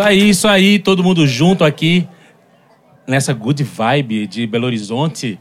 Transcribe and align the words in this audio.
Isso 0.00 0.08
aí, 0.08 0.30
isso 0.30 0.48
aí, 0.48 0.78
todo 0.78 1.04
mundo 1.04 1.26
junto 1.26 1.62
aqui 1.62 2.08
nessa 3.06 3.34
good 3.34 3.62
vibe 3.62 4.26
de 4.26 4.46
Belo 4.46 4.64
Horizonte. 4.64 5.38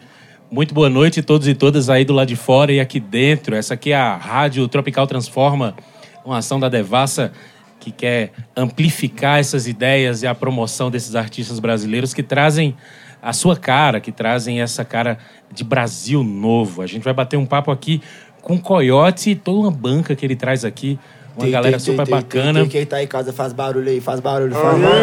Muito 0.52 0.74
boa 0.74 0.90
noite 0.90 1.22
a 1.22 1.24
todos 1.24 1.48
e 1.48 1.56
todas 1.56 1.90
aí 1.90 2.04
do 2.04 2.12
lado 2.12 2.28
de 2.28 2.36
fora 2.36 2.70
e 2.70 2.78
aqui 2.78 3.00
dentro. 3.00 3.56
Essa 3.56 3.76
aqui 3.76 3.94
é 3.94 3.96
a 3.96 4.18
Rádio 4.18 4.68
Tropical 4.68 5.08
Transforma, 5.08 5.78
uma 6.26 6.40
ação 6.40 6.60
da 6.60 6.68
Devassa 6.68 7.32
que 7.80 7.90
quer 7.90 8.34
amplificar 8.54 9.40
essas 9.40 9.66
ideias 9.66 10.24
e 10.24 10.28
a 10.28 10.36
promoção 10.36 10.92
desses 10.92 11.16
artistas 11.16 11.58
brasileiros 11.58 12.14
que 12.14 12.22
trazem 12.22 12.76
a 13.22 13.32
sua 13.32 13.56
cara, 13.56 14.02
que 14.02 14.12
trazem 14.12 14.60
essa 14.60 14.84
cara 14.84 15.20
de 15.54 15.64
Brasil 15.64 16.22
novo. 16.22 16.82
A 16.82 16.86
gente 16.86 17.04
vai 17.04 17.14
bater 17.14 17.38
um 17.38 17.46
papo 17.46 17.72
aqui 17.72 18.02
com 18.42 18.56
o 18.56 18.60
Coyote 18.60 19.30
e 19.30 19.36
toda 19.36 19.58
uma 19.58 19.72
banca 19.72 20.18
que 20.18 20.26
ele 20.26 20.36
traz 20.36 20.66
aqui. 20.66 21.00
Uma 21.36 21.44
Tem, 21.44 21.52
galera 21.52 21.78
tem, 21.78 21.80
super 21.80 22.06
tem, 22.06 22.16
bacana. 22.16 22.60
Tem, 22.62 22.70
Quem 22.70 22.86
tá 22.86 23.02
em 23.02 23.08
casa 23.08 23.32
faz 23.32 23.54
barulho 23.54 23.90
aí, 23.90 24.02
faz 24.02 24.20
barulho, 24.20 24.54
faz 24.54 24.80
barulho. 24.80 25.00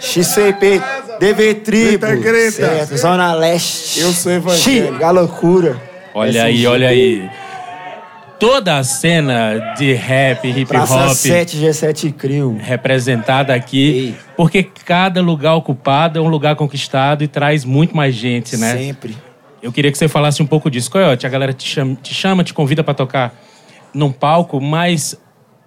XCP, 0.00 0.80
DV 1.20 1.54
Tribo, 1.56 2.06
certo, 2.52 2.96
Zona 2.96 3.34
Leste. 3.34 4.00
Eu 4.00 4.12
sou 4.12 4.32
evangélico. 4.32 5.04
A 5.04 5.10
loucura. 5.10 5.80
Olha 6.14 6.44
aí, 6.44 6.66
olha 6.66 6.88
aí. 6.88 7.28
Toda 8.38 8.76
a 8.76 8.84
cena 8.84 9.74
de 9.78 9.94
rap, 9.94 10.46
hip 10.46 10.66
Praça 10.66 11.06
hop 11.06 11.14
7, 11.14 11.56
G7 11.56 12.12
Crio. 12.12 12.58
representada 12.60 13.54
aqui, 13.54 13.90
Ei. 13.90 14.14
porque 14.36 14.62
cada 14.62 15.22
lugar 15.22 15.54
ocupado 15.54 16.18
é 16.18 16.22
um 16.22 16.28
lugar 16.28 16.54
conquistado 16.54 17.24
e 17.24 17.28
traz 17.28 17.64
muito 17.64 17.96
mais 17.96 18.14
gente, 18.14 18.56
né? 18.58 18.76
Sempre. 18.76 19.16
Eu 19.62 19.72
queria 19.72 19.90
que 19.90 19.96
você 19.96 20.06
falasse 20.06 20.42
um 20.42 20.46
pouco 20.46 20.70
disso. 20.70 20.90
Coyote, 20.90 21.26
a 21.26 21.30
galera 21.30 21.54
te 21.54 21.66
chama, 21.66 21.96
te, 22.02 22.12
chama, 22.12 22.44
te 22.44 22.52
convida 22.52 22.84
pra 22.84 22.92
tocar 22.92 23.34
num 23.96 24.12
palco, 24.12 24.60
mas 24.60 25.18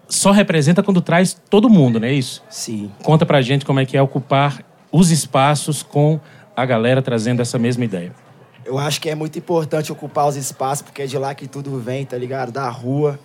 só 0.08 0.32
representa 0.32 0.82
quando 0.84 1.02
traz 1.02 1.34
todo 1.50 1.70
mundo, 1.70 2.00
não 2.00 2.08
é 2.08 2.14
isso? 2.14 2.44
Sim. 2.50 2.92
Conta 3.04 3.26
pra 3.26 3.42
gente 3.42 3.66
como 3.66 3.80
é 3.80 3.86
que 3.86 3.98
é 3.98 4.02
ocupar 4.02 4.64
os 4.92 5.12
espaços 5.12 5.84
com 5.84 6.20
a 6.56 6.66
galera 6.66 7.02
trazendo 7.02 7.42
essa 7.42 7.58
mesma 7.60 7.84
ideia. 7.86 8.14
Eu 8.66 8.78
acho 8.78 9.02
que 9.02 9.10
é 9.10 9.16
muito 9.16 9.38
importante 9.40 9.92
ocupar 9.92 10.28
os 10.28 10.36
espaços, 10.36 10.82
porque 10.84 11.02
é 11.02 11.06
de 11.06 11.18
lá 11.18 11.34
que 11.34 11.48
tudo 11.48 11.80
vem, 11.80 12.06
tá 12.06 12.18
ligado? 12.18 12.52
Da 12.52 12.70
rua, 12.70 13.20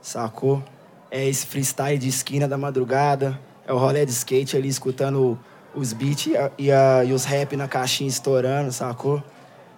sacou? 0.00 0.62
É 1.10 1.26
esse 1.26 1.46
freestyle 1.46 1.98
de 1.98 2.08
esquina 2.08 2.46
da 2.46 2.56
madrugada, 2.58 3.38
é 3.66 3.72
o 3.72 3.78
rolê 3.78 4.04
de 4.04 4.12
skate 4.12 4.56
ali 4.56 4.68
escutando 4.68 5.38
os 5.74 5.92
beats 5.92 6.26
e, 6.26 6.36
a- 6.36 6.50
e, 6.58 6.72
a- 6.72 7.04
e 7.04 7.12
os 7.12 7.24
rap 7.24 7.56
na 7.56 7.68
caixinha 7.68 8.08
estourando, 8.08 8.72
sacou? 8.72 9.22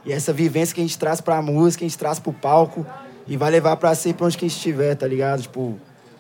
E 0.05 0.13
essa 0.13 0.33
vivência 0.33 0.75
que 0.75 0.81
a 0.81 0.85
gente 0.85 0.99
traz 0.99 1.21
pra 1.21 1.41
música, 1.43 1.85
a 1.85 1.89
gente 1.89 1.99
traz 1.99 2.19
pro 2.19 2.33
palco 2.33 2.87
e 3.31 3.37
vai 3.37 3.49
levar 3.49 3.77
pra 3.77 3.95
sempre 3.95 4.25
onde 4.25 4.37
que 4.37 4.45
a 4.45 4.49
gente 4.49 4.57
estiver, 4.57 4.97
tá 4.97 5.07
ligado? 5.07 5.43
Tipo, 5.43 5.79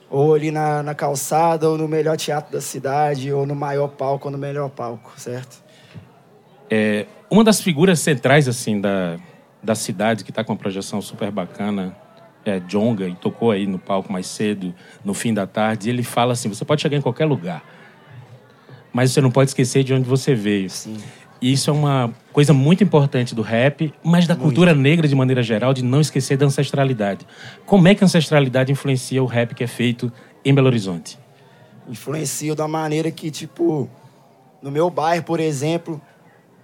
ou 0.08 0.32
ali 0.32 0.52
na, 0.52 0.80
na 0.80 0.94
calçada, 0.94 1.68
ou 1.68 1.76
no 1.76 1.88
melhor 1.88 2.16
teatro 2.16 2.52
da 2.52 2.60
cidade, 2.60 3.32
ou 3.32 3.44
no 3.44 3.54
maior 3.56 3.88
palco, 3.88 4.28
ou 4.28 4.32
no 4.32 4.38
melhor 4.38 4.70
palco, 4.70 5.12
certo? 5.16 5.60
É, 6.70 7.06
uma 7.28 7.42
das 7.42 7.60
figuras 7.60 7.98
centrais 7.98 8.46
assim 8.46 8.80
da, 8.80 9.16
da 9.60 9.74
cidade 9.74 10.22
que 10.22 10.30
está 10.30 10.44
com 10.44 10.52
uma 10.52 10.58
projeção 10.58 11.02
super 11.02 11.32
bacana 11.32 11.96
é 12.44 12.60
Jonga 12.60 13.08
e 13.08 13.14
tocou 13.16 13.50
aí 13.50 13.66
no 13.66 13.78
palco 13.78 14.12
mais 14.12 14.28
cedo, 14.28 14.72
no 15.04 15.12
fim 15.12 15.34
da 15.34 15.48
tarde. 15.48 15.88
E 15.88 15.92
ele 15.92 16.04
fala 16.04 16.34
assim: 16.34 16.48
você 16.48 16.64
pode 16.64 16.80
chegar 16.80 16.96
em 16.96 17.02
qualquer 17.02 17.24
lugar, 17.24 17.60
mas 18.92 19.10
você 19.10 19.20
não 19.20 19.32
pode 19.32 19.50
esquecer 19.50 19.82
de 19.82 19.92
onde 19.92 20.08
você 20.08 20.32
veio. 20.32 20.70
Sim. 20.70 20.96
E 21.42 21.52
isso 21.52 21.70
é 21.70 21.72
uma 21.72 22.14
coisa 22.32 22.52
muito 22.52 22.82
importante 22.84 23.34
do 23.34 23.42
rap, 23.42 23.92
mas 24.02 24.26
da 24.26 24.36
cultura 24.36 24.74
negra 24.74 25.06
de 25.08 25.14
maneira 25.14 25.42
geral, 25.42 25.72
de 25.74 25.82
não 25.84 26.00
esquecer 26.00 26.36
da 26.36 26.46
ancestralidade. 26.46 27.26
Como 27.66 27.86
é 27.88 27.94
que 27.94 28.04
a 28.04 28.06
ancestralidade 28.06 28.70
influencia 28.72 29.22
o 29.22 29.26
rap 29.26 29.54
que 29.54 29.64
é 29.64 29.66
feito 29.66 30.12
em 30.44 30.54
Belo 30.54 30.68
Horizonte? 30.68 31.18
influencio 31.88 32.54
da 32.54 32.68
maneira 32.68 33.10
que, 33.10 33.30
tipo, 33.32 33.90
no 34.62 34.70
meu 34.70 34.88
bairro, 34.90 35.24
por 35.24 35.40
exemplo, 35.40 36.00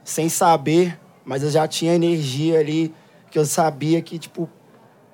sem 0.05 0.29
saber, 0.29 0.97
mas 1.25 1.43
eu 1.43 1.51
já 1.51 1.67
tinha 1.67 1.95
energia 1.95 2.61
ali, 2.61 2.95
que 3.31 3.37
eu 3.37 3.45
sabia 3.45 4.01
que, 4.01 4.19
tipo, 4.21 4.49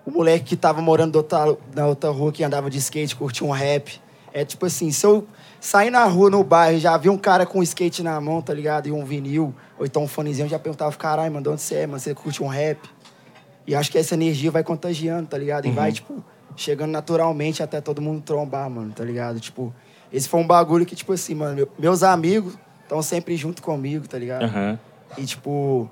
o 0.04 0.10
moleque 0.10 0.44
que 0.44 0.56
tava 0.56 0.82
morando 0.82 1.16
outra- 1.16 1.56
na 1.74 1.86
outra 1.86 2.10
rua, 2.10 2.30
que 2.30 2.44
andava 2.44 2.68
de 2.68 2.76
skate, 2.76 3.16
curtia 3.16 3.46
um 3.46 3.50
rap. 3.50 3.98
É 4.34 4.44
tipo 4.44 4.66
assim, 4.66 4.90
se 4.90 5.06
eu 5.06 5.26
sair 5.64 5.90
na 5.90 6.04
rua, 6.06 6.28
no 6.28 6.42
bairro, 6.42 6.78
já 6.80 6.96
vi 6.96 7.08
um 7.08 7.16
cara 7.16 7.46
com 7.46 7.60
um 7.60 7.62
skate 7.62 8.02
na 8.02 8.20
mão, 8.20 8.42
tá 8.42 8.52
ligado? 8.52 8.88
E 8.88 8.92
um 8.92 9.04
vinil, 9.04 9.54
ou 9.78 9.86
então 9.86 10.02
um 10.02 10.08
fonezinho, 10.08 10.46
eu 10.46 10.50
já 10.50 10.58
perguntava, 10.58 10.94
caralho, 10.96 11.32
mano, 11.32 11.44
de 11.44 11.48
onde 11.50 11.60
você 11.62 11.76
é, 11.76 11.86
mano? 11.86 12.00
Você 12.00 12.12
curte 12.14 12.42
um 12.42 12.48
rap? 12.48 12.80
E 13.66 13.74
acho 13.74 13.90
que 13.92 13.96
essa 13.96 14.14
energia 14.14 14.50
vai 14.50 14.64
contagiando, 14.64 15.28
tá 15.28 15.38
ligado? 15.38 15.66
E 15.66 15.70
vai, 15.70 15.92
tipo, 15.92 16.22
chegando 16.56 16.90
naturalmente 16.90 17.62
até 17.62 17.80
todo 17.80 18.02
mundo 18.02 18.20
trombar, 18.22 18.68
mano, 18.68 18.92
tá 18.92 19.04
ligado? 19.04 19.38
Tipo, 19.38 19.72
esse 20.12 20.28
foi 20.28 20.40
um 20.40 20.46
bagulho 20.46 20.84
que, 20.84 20.96
tipo 20.96 21.12
assim, 21.12 21.34
mano, 21.36 21.54
meu- 21.54 21.68
meus 21.78 22.02
amigos 22.02 22.58
estão 22.82 23.00
sempre 23.00 23.36
junto 23.36 23.62
comigo, 23.62 24.08
tá 24.08 24.18
ligado? 24.18 24.42
Aham. 24.42 24.78
E, 25.16 25.24
tipo, 25.24 25.88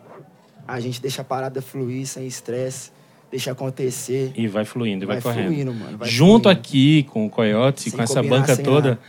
a 0.66 0.80
gente 0.80 1.00
deixa 1.00 1.22
a 1.22 1.24
parada 1.24 1.62
fluir 1.62 2.06
sem 2.08 2.26
estresse, 2.26 2.90
deixa 3.30 3.52
acontecer. 3.52 4.32
E 4.34 4.48
vai 4.48 4.64
fluindo, 4.64 5.04
e 5.04 5.06
vai, 5.06 5.20
Vai 5.20 5.22
correndo. 5.32 5.46
fluindo, 5.52 5.72
mano, 5.72 5.96
vai 5.96 6.08
Junto 6.08 6.42
fluindo. 6.44 6.48
aqui 6.60 7.02
com 7.04 7.26
o 7.26 7.30
Coyote, 7.30 7.82
Sem 7.84 7.92
com 7.92 8.02
essa 8.02 8.20
banca 8.20 8.56
toda, 8.56 8.88
nada. 8.90 9.00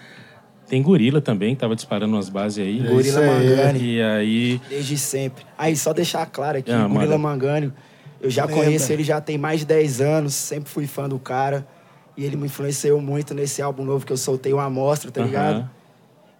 Tem 0.71 0.81
Gorila 0.81 1.19
também, 1.19 1.53
que 1.53 1.59
tava 1.59 1.75
disparando 1.75 2.13
umas 2.15 2.29
bases 2.29 2.65
aí. 2.65 2.79
Gorila 2.79 3.01
isso 3.01 3.19
aí. 3.19 3.27
Mangani, 3.27 3.79
E 3.95 4.01
aí. 4.01 4.61
desde 4.69 4.97
sempre. 4.97 5.43
Aí, 5.57 5.75
só 5.75 5.91
deixar 5.91 6.25
claro 6.25 6.57
aqui, 6.59 6.71
Ah, 6.71 6.85
o 6.85 6.89
Gorila 6.89 7.17
manda. 7.17 7.45
Mangani, 7.45 7.73
eu 8.21 8.29
já 8.29 8.45
Lembra. 8.45 8.63
conheço 8.63 8.91
ele 8.93 9.03
já 9.03 9.19
tem 9.19 9.37
mais 9.37 9.59
de 9.59 9.65
10 9.65 9.99
anos, 9.99 10.33
sempre 10.33 10.69
fui 10.71 10.87
fã 10.87 11.09
do 11.09 11.19
cara. 11.19 11.67
E 12.15 12.23
ele 12.23 12.37
me 12.37 12.45
influenciou 12.45 13.01
muito 13.01 13.33
nesse 13.33 13.61
álbum 13.61 13.83
novo 13.83 14.05
que 14.05 14.13
eu 14.13 14.17
soltei, 14.17 14.53
o 14.53 14.59
Amostra, 14.59 15.11
tá 15.11 15.19
Aham. 15.21 15.27
ligado? 15.29 15.69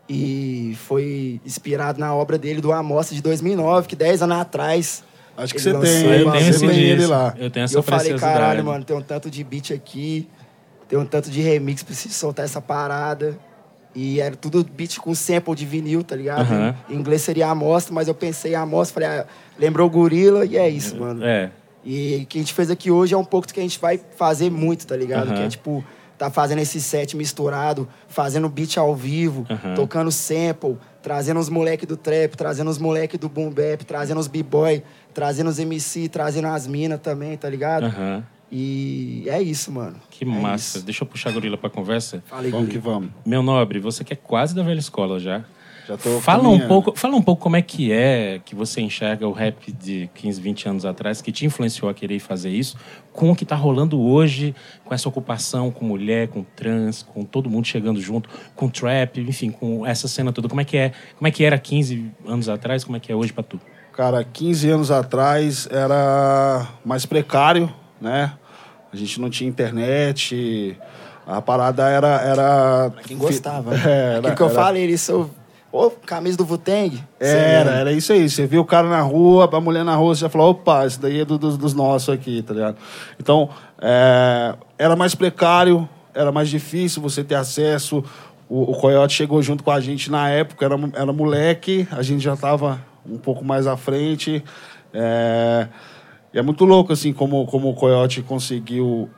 E 0.09 0.77
foi 0.87 1.39
inspirado 1.45 1.99
na 1.99 2.13
obra 2.15 2.37
dele 2.37 2.61
do 2.61 2.71
Amostra 2.71 3.15
de 3.15 3.21
2009, 3.21 3.87
que 3.87 3.95
10 3.95 4.21
anos 4.21 4.37
atrás. 4.37 5.03
Acho 5.37 5.53
que 5.53 5.59
você 5.61 5.71
tem, 5.71 5.79
o 5.79 6.13
eu 6.13 6.31
tenho 6.31 6.49
esse 6.49 6.59
tem 6.67 6.79
ele 6.79 7.05
lá. 7.05 7.33
Eu 7.37 7.49
tenho 7.49 7.63
E 7.63 7.65
essa 7.65 7.77
eu 7.77 7.83
falei, 7.83 8.13
caralho, 8.15 8.63
mano, 8.63 8.83
tem 8.83 8.95
um 8.95 9.01
tanto 9.01 9.29
de 9.29 9.43
beat 9.43 9.71
aqui, 9.71 10.27
tem 10.87 10.97
um 10.99 11.05
tanto 11.05 11.29
de 11.29 11.41
remix, 11.41 11.83
preciso 11.83 12.13
soltar 12.13 12.45
essa 12.45 12.61
parada. 12.61 13.37
E 13.93 14.21
era 14.21 14.35
tudo 14.35 14.63
beat 14.63 14.97
com 14.99 15.13
sample 15.13 15.53
de 15.53 15.65
vinil, 15.65 16.03
tá 16.03 16.15
ligado? 16.15 16.41
Aham. 16.41 16.75
Em 16.89 16.95
inglês 16.95 17.21
seria 17.21 17.49
amostra, 17.49 17.93
mas 17.93 18.07
eu 18.07 18.15
pensei 18.15 18.53
em 18.53 18.55
amostra, 18.55 18.93
falei, 19.01 19.19
ah, 19.19 19.25
lembrou 19.59 19.89
gorila 19.89 20.45
e 20.45 20.57
é 20.57 20.69
isso, 20.69 20.95
mano. 20.97 21.23
É. 21.25 21.51
E 21.83 22.21
o 22.23 22.25
que 22.25 22.37
a 22.37 22.41
gente 22.41 22.53
fez 22.53 22.69
aqui 22.69 22.89
hoje 22.89 23.13
é 23.13 23.17
um 23.17 23.25
pouco 23.25 23.47
do 23.47 23.53
que 23.53 23.59
a 23.59 23.63
gente 23.63 23.79
vai 23.79 23.99
fazer 24.15 24.49
muito, 24.49 24.87
tá 24.87 24.95
ligado? 24.95 25.27
Aham. 25.27 25.35
Que 25.35 25.43
é 25.43 25.47
tipo, 25.49 25.83
tá 26.17 26.29
fazendo 26.29 26.59
esse 26.59 26.79
set 26.79 27.17
misturado, 27.17 27.87
fazendo 28.07 28.47
beat 28.47 28.77
ao 28.77 28.95
vivo, 28.95 29.45
Aham. 29.49 29.73
tocando 29.73 30.11
sample, 30.11 30.77
trazendo 31.01 31.39
os 31.39 31.49
moleque 31.49 31.85
do 31.85 31.97
trap, 31.97 32.37
trazendo 32.37 32.69
os 32.69 32.77
moleque 32.77 33.17
do 33.17 33.27
boom 33.27 33.49
bap, 33.49 33.83
trazendo 33.83 34.19
os 34.19 34.27
b-boy, 34.27 34.83
trazendo 35.13 35.49
os 35.49 35.59
MC, 35.59 36.07
trazendo 36.07 36.47
as 36.47 36.67
minas 36.67 36.99
também, 37.01 37.35
tá 37.35 37.49
ligado? 37.49 37.85
Aham. 37.85 38.23
E 38.51 39.23
é 39.27 39.41
isso, 39.41 39.71
mano. 39.71 39.95
Que 40.09 40.25
É 40.25 40.27
massa. 40.27 40.77
isso. 40.77 40.85
Deixa 40.85 41.03
eu 41.03 41.07
puxar 41.07 41.29
a 41.29 41.33
gorila 41.33 41.57
pra 41.57 41.69
conversa. 41.69 42.21
Falei, 42.27 42.51
Vamos 42.51 42.69
que 42.69 42.77
vamos. 42.77 43.09
Meu 43.25 43.41
nobre, 43.41 43.79
você 43.79 44.03
que 44.03 44.13
é 44.13 44.15
quase 44.15 44.53
da 44.53 44.61
velha 44.61 44.79
escola 44.79 45.19
já. 45.19 45.43
Já 45.87 45.97
tô 45.97 46.19
Fala 46.21 46.47
um, 46.47 46.59
pouco, 46.67 46.93
fala 46.95 47.15
um 47.15 47.21
pouco 47.21 47.41
como 47.41 47.55
é 47.55 47.61
que 47.61 47.91
é 47.91 48.39
que 48.45 48.53
você 48.53 48.81
enxerga 48.81 49.27
o 49.27 49.31
rap 49.31 49.71
de 49.71 50.09
15, 50.13 50.39
20 50.39 50.69
anos 50.69 50.85
atrás, 50.85 51.21
que 51.23 51.31
te 51.31 51.43
influenciou 51.45 51.89
a 51.89 51.93
querer 51.93 52.19
fazer 52.19 52.49
isso, 52.49 52.77
com 53.11 53.31
o 53.31 53.35
que 53.35 53.43
tá 53.43 53.55
rolando 53.55 53.99
hoje, 53.99 54.53
com 54.85 54.93
essa 54.93 55.09
ocupação 55.09 55.71
com 55.71 55.83
mulher, 55.83 56.27
com 56.27 56.43
trans, 56.43 57.01
com 57.01 57.23
todo 57.25 57.49
mundo 57.49 57.65
chegando 57.65 57.99
junto, 57.99 58.29
com 58.55 58.69
trap, 58.69 59.19
enfim, 59.21 59.49
com 59.49 59.85
essa 59.85 60.07
cena 60.07 60.31
toda. 60.31 60.47
Como 60.47 60.61
é 60.61 60.65
que 60.65 60.77
é? 60.77 60.91
Como 61.17 61.27
é 61.27 61.31
que 61.31 61.43
era 61.43 61.57
15 61.57 62.11
anos 62.27 62.47
atrás, 62.47 62.83
como 62.83 62.97
é 62.97 62.99
que 62.99 63.11
é 63.11 63.15
hoje 63.15 63.33
pra 63.33 63.43
tu? 63.43 63.59
Cara, 63.91 64.23
15 64.23 64.69
anos 64.69 64.91
atrás 64.91 65.67
era 65.71 66.67
mais 66.85 67.07
precário, 67.07 67.73
né? 67.99 68.33
A 68.91 68.95
gente 68.97 69.19
não 69.21 69.29
tinha 69.29 69.49
internet, 69.49 70.77
a 71.25 71.41
parada 71.41 71.87
era... 71.89 72.21
era 72.21 72.91
Quem 73.05 73.17
gostava. 73.17 73.71
né? 73.71 73.81
É, 73.85 74.17
era, 74.17 74.35
que 74.35 74.41
eu 74.41 74.47
era- 74.47 74.55
falei, 74.55 74.83
eles 74.83 75.01
são. 75.01 75.29
Ô, 75.71 75.89
camisa 75.89 76.35
do 76.37 76.43
Vuteng? 76.43 77.01
Era, 77.17 77.71
era 77.71 77.91
isso 77.93 78.11
aí. 78.11 78.29
Você 78.29 78.45
viu 78.45 78.59
o 78.61 78.65
cara 78.65 78.89
na 78.89 78.99
rua, 79.01 79.49
a 79.49 79.61
mulher 79.61 79.85
na 79.85 79.95
rua, 79.95 80.13
você 80.13 80.21
já 80.21 80.29
falou, 80.29 80.49
opa, 80.51 80.85
isso 80.85 80.99
daí 80.99 81.21
é 81.21 81.25
do- 81.25 81.37
dos, 81.37 81.57
dos 81.57 81.73
nossos 81.73 82.13
aqui, 82.13 82.41
tá 82.41 82.53
ligado? 82.53 82.75
Então, 83.17 83.49
é, 83.81 84.53
era 84.77 84.97
mais 84.97 85.15
precário, 85.15 85.87
era 86.13 86.29
mais 86.29 86.49
difícil 86.49 87.01
você 87.01 87.23
ter 87.23 87.35
acesso. 87.35 88.03
O, 88.49 88.71
o 88.73 88.75
Coyote 88.81 89.13
chegou 89.13 89.41
junto 89.41 89.63
com 89.63 89.71
a 89.71 89.79
gente 89.79 90.11
na 90.11 90.27
época, 90.27 90.65
era, 90.65 90.75
era 90.93 91.13
moleque, 91.13 91.87
a 91.89 92.01
gente 92.01 92.21
já 92.21 92.33
estava 92.33 92.81
um 93.09 93.17
pouco 93.17 93.45
mais 93.45 93.65
à 93.65 93.77
frente. 93.77 94.43
É, 94.93 95.67
e 96.33 96.39
é 96.39 96.41
muito 96.41 96.63
louco, 96.63 96.93
assim, 96.93 97.11
como, 97.11 97.45
como 97.45 97.69
o 97.69 97.73
Coyote 97.73 98.21
conseguiu 98.21 99.09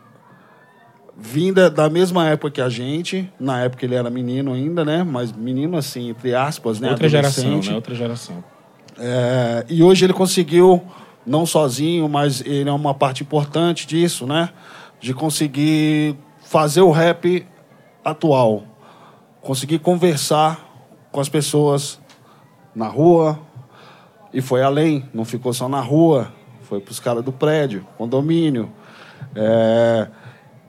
vinda 1.16 1.70
da 1.70 1.90
mesma 1.90 2.28
época 2.28 2.52
que 2.52 2.62
a 2.62 2.70
gente. 2.70 3.32
Na 3.40 3.62
época 3.62 3.86
ele 3.86 3.96
era 3.96 4.10
menino 4.10 4.54
ainda, 4.54 4.84
né? 4.84 5.04
Mas 5.04 5.32
menino, 5.32 5.78
assim, 5.78 6.10
entre 6.10 6.34
aspas, 6.34 6.80
né? 6.80 6.90
Outra 6.90 7.08
geração, 7.08 7.60
né? 7.62 7.76
Outra 7.76 7.94
geração. 7.94 8.44
É, 8.98 9.66
e 9.70 9.84
hoje 9.84 10.06
ele 10.06 10.14
conseguiu, 10.14 10.82
não 11.26 11.46
sozinho, 11.46 12.10
mas 12.10 12.42
ele 12.42 12.70
é 12.70 12.74
uma 12.74 12.94
parte 12.94 13.24
importante 13.24 13.86
disso, 13.86 14.26
né? 14.26 14.50
De 15.00 15.14
conseguir 15.14 16.16
fazer 16.42 16.82
o 16.82 16.92
rap 16.92 17.46
atual. 18.04 18.64
consegui 19.42 19.78
conversar 19.78 20.60
com 21.12 21.20
as 21.20 21.30
pessoas 21.30 22.00
na 22.76 22.88
rua 22.88 23.40
e 24.34 24.42
foi 24.42 24.64
além, 24.64 25.08
não 25.14 25.26
ficou 25.26 25.54
só 25.54 25.70
na 25.70 25.80
rua, 25.80 26.32
foi 26.64 26.80
para 26.80 26.92
os 26.92 27.00
caras 27.00 27.24
do 27.24 27.32
prédio, 27.32 27.86
condomínio. 27.98 28.72
É, 29.36 30.08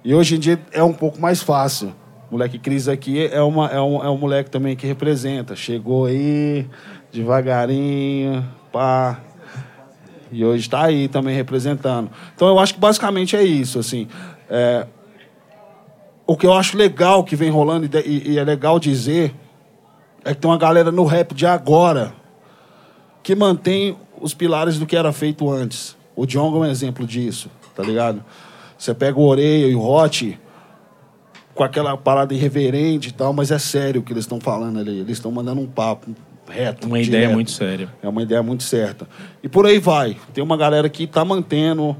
e 0.04 0.14
hoje 0.14 0.36
em 0.36 0.38
dia 0.38 0.60
é 0.72 0.82
um 0.82 0.92
pouco 0.92 1.20
mais 1.20 1.42
fácil. 1.42 1.94
Moleque 2.30 2.58
Cris 2.58 2.88
aqui 2.88 3.26
é, 3.26 3.40
uma, 3.40 3.68
é, 3.68 3.80
um, 3.80 4.04
é 4.04 4.10
um 4.10 4.18
moleque 4.18 4.50
também 4.50 4.74
que 4.74 4.86
representa. 4.86 5.54
Chegou 5.54 6.06
aí, 6.06 6.68
devagarinho, 7.12 8.44
pá. 8.72 9.20
E 10.32 10.44
hoje 10.44 10.62
está 10.62 10.84
aí 10.84 11.06
também 11.06 11.34
representando. 11.34 12.10
Então 12.34 12.48
eu 12.48 12.58
acho 12.58 12.74
que 12.74 12.80
basicamente 12.80 13.36
é 13.36 13.42
isso, 13.42 13.78
assim. 13.78 14.08
É, 14.50 14.86
o 16.26 16.36
que 16.36 16.46
eu 16.46 16.52
acho 16.52 16.76
legal 16.76 17.22
que 17.22 17.36
vem 17.36 17.50
rolando 17.50 17.88
e, 18.04 18.32
e 18.32 18.38
é 18.38 18.44
legal 18.44 18.80
dizer 18.80 19.34
é 20.24 20.34
que 20.34 20.40
tem 20.40 20.50
uma 20.50 20.58
galera 20.58 20.90
no 20.90 21.04
rap 21.04 21.34
de 21.34 21.46
agora 21.46 22.14
que 23.22 23.34
mantém 23.34 23.96
os 24.24 24.32
pilares 24.32 24.78
do 24.78 24.86
que 24.86 24.96
era 24.96 25.12
feito 25.12 25.50
antes. 25.50 25.94
O 26.16 26.24
Djonga 26.24 26.56
é 26.56 26.60
um 26.60 26.64
exemplo 26.64 27.06
disso, 27.06 27.50
tá 27.76 27.82
ligado? 27.82 28.24
Você 28.78 28.94
pega 28.94 29.18
o 29.18 29.22
Oreia 29.22 29.66
e 29.66 29.74
o 29.74 29.82
Hot 29.82 30.40
com 31.54 31.62
aquela 31.62 31.94
parada 31.94 32.32
irreverente 32.32 33.10
e 33.10 33.12
tal, 33.12 33.34
mas 33.34 33.50
é 33.50 33.58
sério 33.58 34.00
o 34.00 34.04
que 34.04 34.14
eles 34.14 34.24
estão 34.24 34.40
falando 34.40 34.80
ali. 34.80 34.98
Eles 34.98 35.18
estão 35.18 35.30
mandando 35.30 35.60
um 35.60 35.66
papo 35.66 36.10
reto. 36.48 36.86
Uma 36.86 36.96
direto. 36.96 37.08
ideia 37.08 37.28
muito 37.28 37.50
séria. 37.50 37.92
É 38.02 38.08
uma 38.08 38.22
ideia 38.22 38.42
muito 38.42 38.62
certa. 38.62 39.06
E 39.42 39.48
por 39.48 39.66
aí 39.66 39.78
vai. 39.78 40.16
Tem 40.32 40.42
uma 40.42 40.56
galera 40.56 40.88
que 40.88 41.04
está 41.04 41.22
mantendo, 41.22 41.94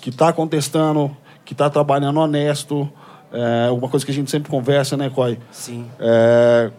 que 0.00 0.10
está 0.10 0.32
contestando, 0.32 1.16
que 1.44 1.52
está 1.52 1.70
trabalhando 1.70 2.18
honesto. 2.18 2.90
É 3.32 3.70
uma 3.70 3.88
coisa 3.88 4.04
que 4.04 4.10
a 4.10 4.14
gente 4.14 4.28
sempre 4.28 4.50
conversa, 4.50 4.96
né, 4.96 5.08
Coy? 5.08 5.38
Sim. 5.52 5.86
É, 6.00 6.72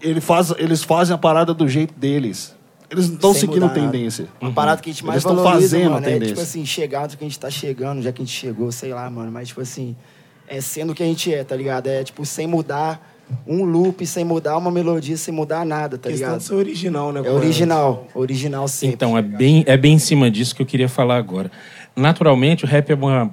ele 0.00 0.22
faz, 0.22 0.54
eles 0.56 0.82
fazem 0.82 1.14
a 1.14 1.18
parada 1.18 1.52
do 1.52 1.68
jeito 1.68 1.92
deles. 1.92 2.58
Eles 2.90 3.08
não 3.08 3.14
estão 3.14 3.32
seguindo 3.32 3.62
mudar 3.62 3.74
tendência. 3.74 4.26
Uma 4.40 4.48
uhum. 4.48 4.54
parada 4.54 4.82
que 4.82 4.90
a 4.90 4.92
gente 4.92 5.04
mais 5.04 5.24
eles 5.24 5.36
valoriza, 5.36 5.60
fazendo 5.60 5.90
mano, 5.92 5.96
a 5.96 6.00
tendência. 6.00 6.24
é 6.24 6.28
tipo 6.28 6.40
assim, 6.40 6.66
chegar 6.66 7.04
onde 7.04 7.16
que 7.16 7.24
a 7.24 7.28
gente 7.28 7.38
tá 7.38 7.50
chegando, 7.50 8.02
já 8.02 8.12
que 8.12 8.20
a 8.20 8.24
gente 8.24 8.36
chegou, 8.36 8.72
sei 8.72 8.92
lá, 8.92 9.08
mano. 9.08 9.30
Mas, 9.30 9.48
tipo 9.48 9.60
assim, 9.60 9.94
é 10.48 10.60
sendo 10.60 10.90
o 10.90 10.94
que 10.94 11.02
a 11.02 11.06
gente 11.06 11.32
é, 11.32 11.44
tá 11.44 11.54
ligado? 11.54 11.86
É, 11.86 12.02
tipo, 12.02 12.26
sem 12.26 12.48
mudar 12.48 13.08
um 13.46 13.64
loop, 13.64 14.04
sem 14.04 14.24
mudar 14.24 14.56
uma 14.56 14.72
melodia, 14.72 15.16
sem 15.16 15.32
mudar 15.32 15.64
nada, 15.64 15.96
tá 15.96 16.08
questão 16.08 16.28
ligado? 16.28 16.40
de 16.40 16.46
ser 16.46 16.54
original, 16.54 17.12
né? 17.12 17.22
É 17.24 17.30
original, 17.30 18.08
original 18.12 18.66
sempre. 18.66 18.94
Então, 18.94 19.16
é 19.16 19.22
bem, 19.22 19.62
é 19.68 19.76
bem 19.76 19.94
em 19.94 19.98
cima 19.98 20.28
disso 20.28 20.54
que 20.54 20.60
eu 20.60 20.66
queria 20.66 20.88
falar 20.88 21.16
agora. 21.16 21.48
Naturalmente, 21.94 22.64
o 22.64 22.66
rap 22.66 22.90
é 22.90 22.94
uma... 22.94 23.32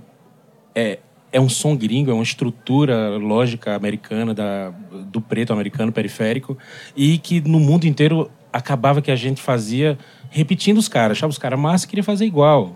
É, 0.75 1.00
é 1.31 1.42
um 1.42 1.50
som 1.50 1.75
gringo, 1.75 2.09
é 2.09 2.13
uma 2.13 2.24
estrutura 2.24 3.18
lógica 3.18 3.75
americana 3.75 4.33
da, 4.33 4.69
do 5.12 5.19
preto 5.19 5.51
americano 5.51 5.92
periférico 5.92 6.57
e 6.95 7.18
que 7.18 7.42
no 7.42 7.59
mundo 7.59 7.86
inteiro 7.86 8.31
acabava 8.57 9.01
que 9.01 9.12
a 9.12 9.15
gente 9.15 9.42
fazia 9.42 9.98
repetindo 10.30 10.77
os 10.77 10.88
caras, 10.88 11.18
achava 11.18 11.31
os 11.31 11.38
caras 11.38 11.59
massa 11.59 11.86
e 11.86 11.89
queria 11.89 12.04
fazer 12.04 12.25
igual. 12.25 12.75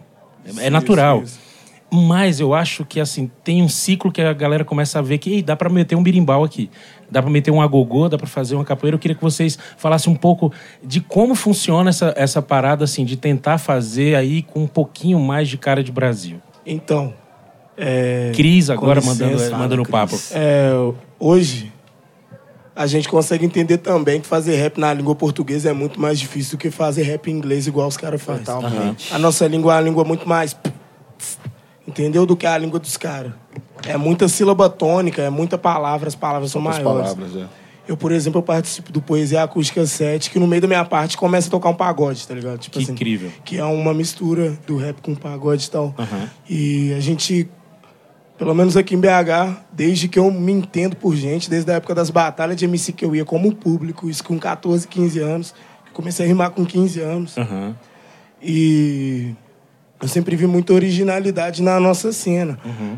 É, 0.60 0.69
natural. 0.69 1.24
Isso, 1.24 1.39
isso. 1.39 1.51
Mas 1.94 2.39
eu 2.39 2.54
acho 2.54 2.86
que 2.86 3.01
assim 3.01 3.30
tem 3.44 3.62
um 3.62 3.68
ciclo 3.68 4.13
que 4.13 4.22
a 4.22 4.31
galera 4.31 4.63
começa 4.63 5.00
a 5.00 5.01
ver 5.01 5.18
que 5.18 5.30
Ei, 5.30 5.44
dá 5.44 5.57
para 5.57 5.69
meter 5.69 5.94
um 5.95 6.01
birimbau 6.01 6.42
aqui, 6.42 6.69
dá 7.10 7.22
para 7.22 7.30
meter 7.30 7.51
um 7.51 7.62
agogô, 7.62 8.07
dá 8.07 8.18
para 8.18 8.28
fazer 8.28 8.56
uma 8.56 8.63
capoeira. 8.63 8.95
Eu 8.95 9.00
queria 9.00 9.13
que 9.13 9.22
vocês 9.22 9.60
falassem 9.75 10.12
um 10.12 10.16
pouco 10.16 10.54
de 10.81 11.01
como 11.01 11.36
funciona 11.36 11.89
essa, 11.89 12.13
essa 12.16 12.42
parada 12.42 12.86
assim 12.86 13.04
de 13.04 13.18
tentar 13.18 13.57
fazer 13.57 14.16
aí 14.16 14.42
com 14.42 14.62
um 14.62 14.68
pouquinho 14.68 15.19
mais 15.19 15.50
de 15.50 15.57
cara 15.57 15.83
de 15.83 15.92
Brasil. 15.92 16.42
Então, 16.66 17.13
é, 17.78 18.31
Cris 18.33 18.69
agora 18.69 19.01
licença, 19.01 19.25
mandando, 19.25 19.57
mandando 19.57 19.86
papo. 19.86 20.18
É, 20.31 20.72
hoje, 21.19 21.74
a 22.75 22.88
gente 22.88 23.07
consegue 23.09 23.45
entender 23.45 23.77
também 23.77 24.21
que 24.21 24.27
fazer 24.27 24.56
rap 24.56 24.79
na 24.79 24.94
língua 24.94 25.13
portuguesa 25.15 25.69
é 25.69 25.73
muito 25.73 26.00
mais 26.00 26.19
difícil 26.19 26.57
do 26.57 26.62
que 26.62 26.71
fazer 26.71 27.03
rap 27.03 27.29
em 27.29 27.35
inglês 27.35 27.68
igual 27.68 27.88
os 27.88 27.97
caras 27.97 28.21
fazem. 28.21 28.44
Totalmente. 28.44 29.13
A 29.13 29.19
nossa 29.19 29.47
língua 29.47 29.73
é 29.73 29.75
uma 29.75 29.81
língua 29.81 30.03
muito 30.03 30.27
mais... 30.27 30.56
Entendeu? 31.88 32.25
Do 32.25 32.38
que 32.38 32.45
a 32.45 32.57
língua 32.57 32.79
dos 32.79 32.95
caras. 32.95 33.33
É 33.85 33.97
muita 33.97 34.27
sílaba 34.27 34.69
tônica, 34.69 35.21
é 35.21 35.29
muita 35.29 35.57
palavra, 35.57 36.07
as 36.07 36.15
palavras 36.15 36.51
são 36.51 36.62
maiores. 36.62 37.13
palavras, 37.13 37.35
é. 37.35 37.45
Eu, 37.88 37.97
por 37.97 38.12
exemplo, 38.12 38.39
eu 38.39 38.44
participo 38.44 38.91
do 38.91 39.01
Poesia 39.01 39.44
Acústica 39.44 39.85
7, 39.85 40.29
que 40.29 40.39
no 40.39 40.47
meio 40.47 40.62
da 40.62 40.68
minha 40.68 40.85
parte 40.85 41.18
começa 41.18 41.47
a 41.47 41.51
tocar 41.51 41.69
um 41.69 41.73
pagode, 41.73 42.25
tá 42.25 42.33
ligado? 42.33 42.59
Tipo 42.59 42.77
que 42.77 42.83
assim, 42.83 42.94
incrível. 42.94 43.31
Que 43.44 43.57
é 43.57 43.65
uma 43.65 43.94
mistura 43.94 44.57
do 44.68 44.77
rap 44.77 45.01
com 45.01 45.15
pagode 45.15 45.65
e 45.65 45.69
tal. 45.69 45.94
Uhum. 45.97 46.27
E 46.47 46.94
a 46.94 47.00
gente 47.00 47.50
pelo 48.41 48.55
menos 48.55 48.75
aqui 48.75 48.95
em 48.95 48.99
BH, 48.99 49.55
desde 49.71 50.07
que 50.07 50.17
eu 50.17 50.31
me 50.31 50.51
entendo 50.51 50.95
por 50.95 51.15
gente, 51.15 51.47
desde 51.47 51.71
a 51.71 51.75
época 51.75 51.93
das 51.93 52.09
batalhas 52.09 52.57
de 52.57 52.65
MC 52.65 52.91
que 52.91 53.05
eu 53.05 53.15
ia 53.15 53.23
como 53.23 53.53
público, 53.53 54.09
isso 54.09 54.23
com 54.23 54.39
14, 54.39 54.88
15 54.88 55.19
anos. 55.19 55.53
Comecei 55.93 56.25
a 56.25 56.27
rimar 56.27 56.49
com 56.49 56.65
15 56.65 56.99
anos. 57.01 57.38
Uhum. 57.38 57.75
E 58.41 59.35
eu 60.01 60.07
sempre 60.07 60.35
vi 60.35 60.47
muita 60.47 60.73
originalidade 60.73 61.61
na 61.61 61.79
nossa 61.79 62.11
cena. 62.11 62.57
Uhum. 62.65 62.97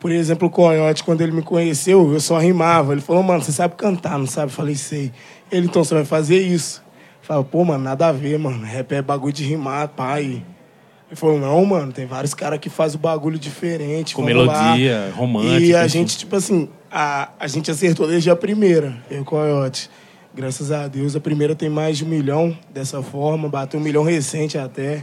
Por 0.00 0.10
exemplo, 0.10 0.48
o 0.48 0.50
Coyote, 0.50 1.04
quando 1.04 1.20
ele 1.20 1.32
me 1.32 1.42
conheceu, 1.42 2.10
eu 2.10 2.18
só 2.18 2.38
rimava. 2.38 2.92
Ele 2.92 3.02
falou, 3.02 3.22
mano, 3.22 3.42
você 3.42 3.52
sabe 3.52 3.74
cantar, 3.74 4.18
não 4.18 4.26
sabe? 4.26 4.46
Eu 4.46 4.56
falei, 4.56 4.74
sei. 4.74 5.12
Ele, 5.52 5.66
então, 5.66 5.84
você 5.84 5.92
vai 5.92 6.06
fazer 6.06 6.40
isso. 6.40 6.82
Eu 7.20 7.26
falei, 7.26 7.44
pô, 7.44 7.62
mano, 7.62 7.84
nada 7.84 8.06
a 8.06 8.12
ver, 8.12 8.38
mano. 8.38 8.64
Rap 8.64 8.90
é 8.90 9.02
bagulho 9.02 9.34
de 9.34 9.44
rimar, 9.44 9.88
pai. 9.88 10.42
Ele 11.08 11.16
falou, 11.16 11.38
não, 11.38 11.64
mano, 11.64 11.90
tem 11.90 12.06
vários 12.06 12.34
caras 12.34 12.58
que 12.58 12.68
fazem 12.68 12.98
o 12.98 13.00
bagulho 13.00 13.38
diferente. 13.38 14.14
Com 14.14 14.22
melodia, 14.22 15.06
lá. 15.06 15.16
romântica. 15.16 15.60
E 15.60 15.74
a 15.74 15.80
assim. 15.80 15.88
gente, 15.88 16.18
tipo 16.18 16.36
assim, 16.36 16.68
a, 16.90 17.30
a 17.40 17.48
gente 17.48 17.70
acertou 17.70 18.06
desde 18.06 18.30
a 18.30 18.36
primeira, 18.36 18.96
eu 19.10 19.18
e 19.18 19.20
o 19.20 19.24
Coyote. 19.24 19.90
Graças 20.34 20.70
a 20.70 20.86
Deus, 20.86 21.16
a 21.16 21.20
primeira 21.20 21.54
tem 21.54 21.70
mais 21.70 21.96
de 21.96 22.04
um 22.04 22.08
milhão 22.08 22.56
dessa 22.72 23.02
forma, 23.02 23.48
bateu 23.48 23.80
um 23.80 23.82
milhão 23.82 24.04
recente 24.04 24.58
até. 24.58 25.02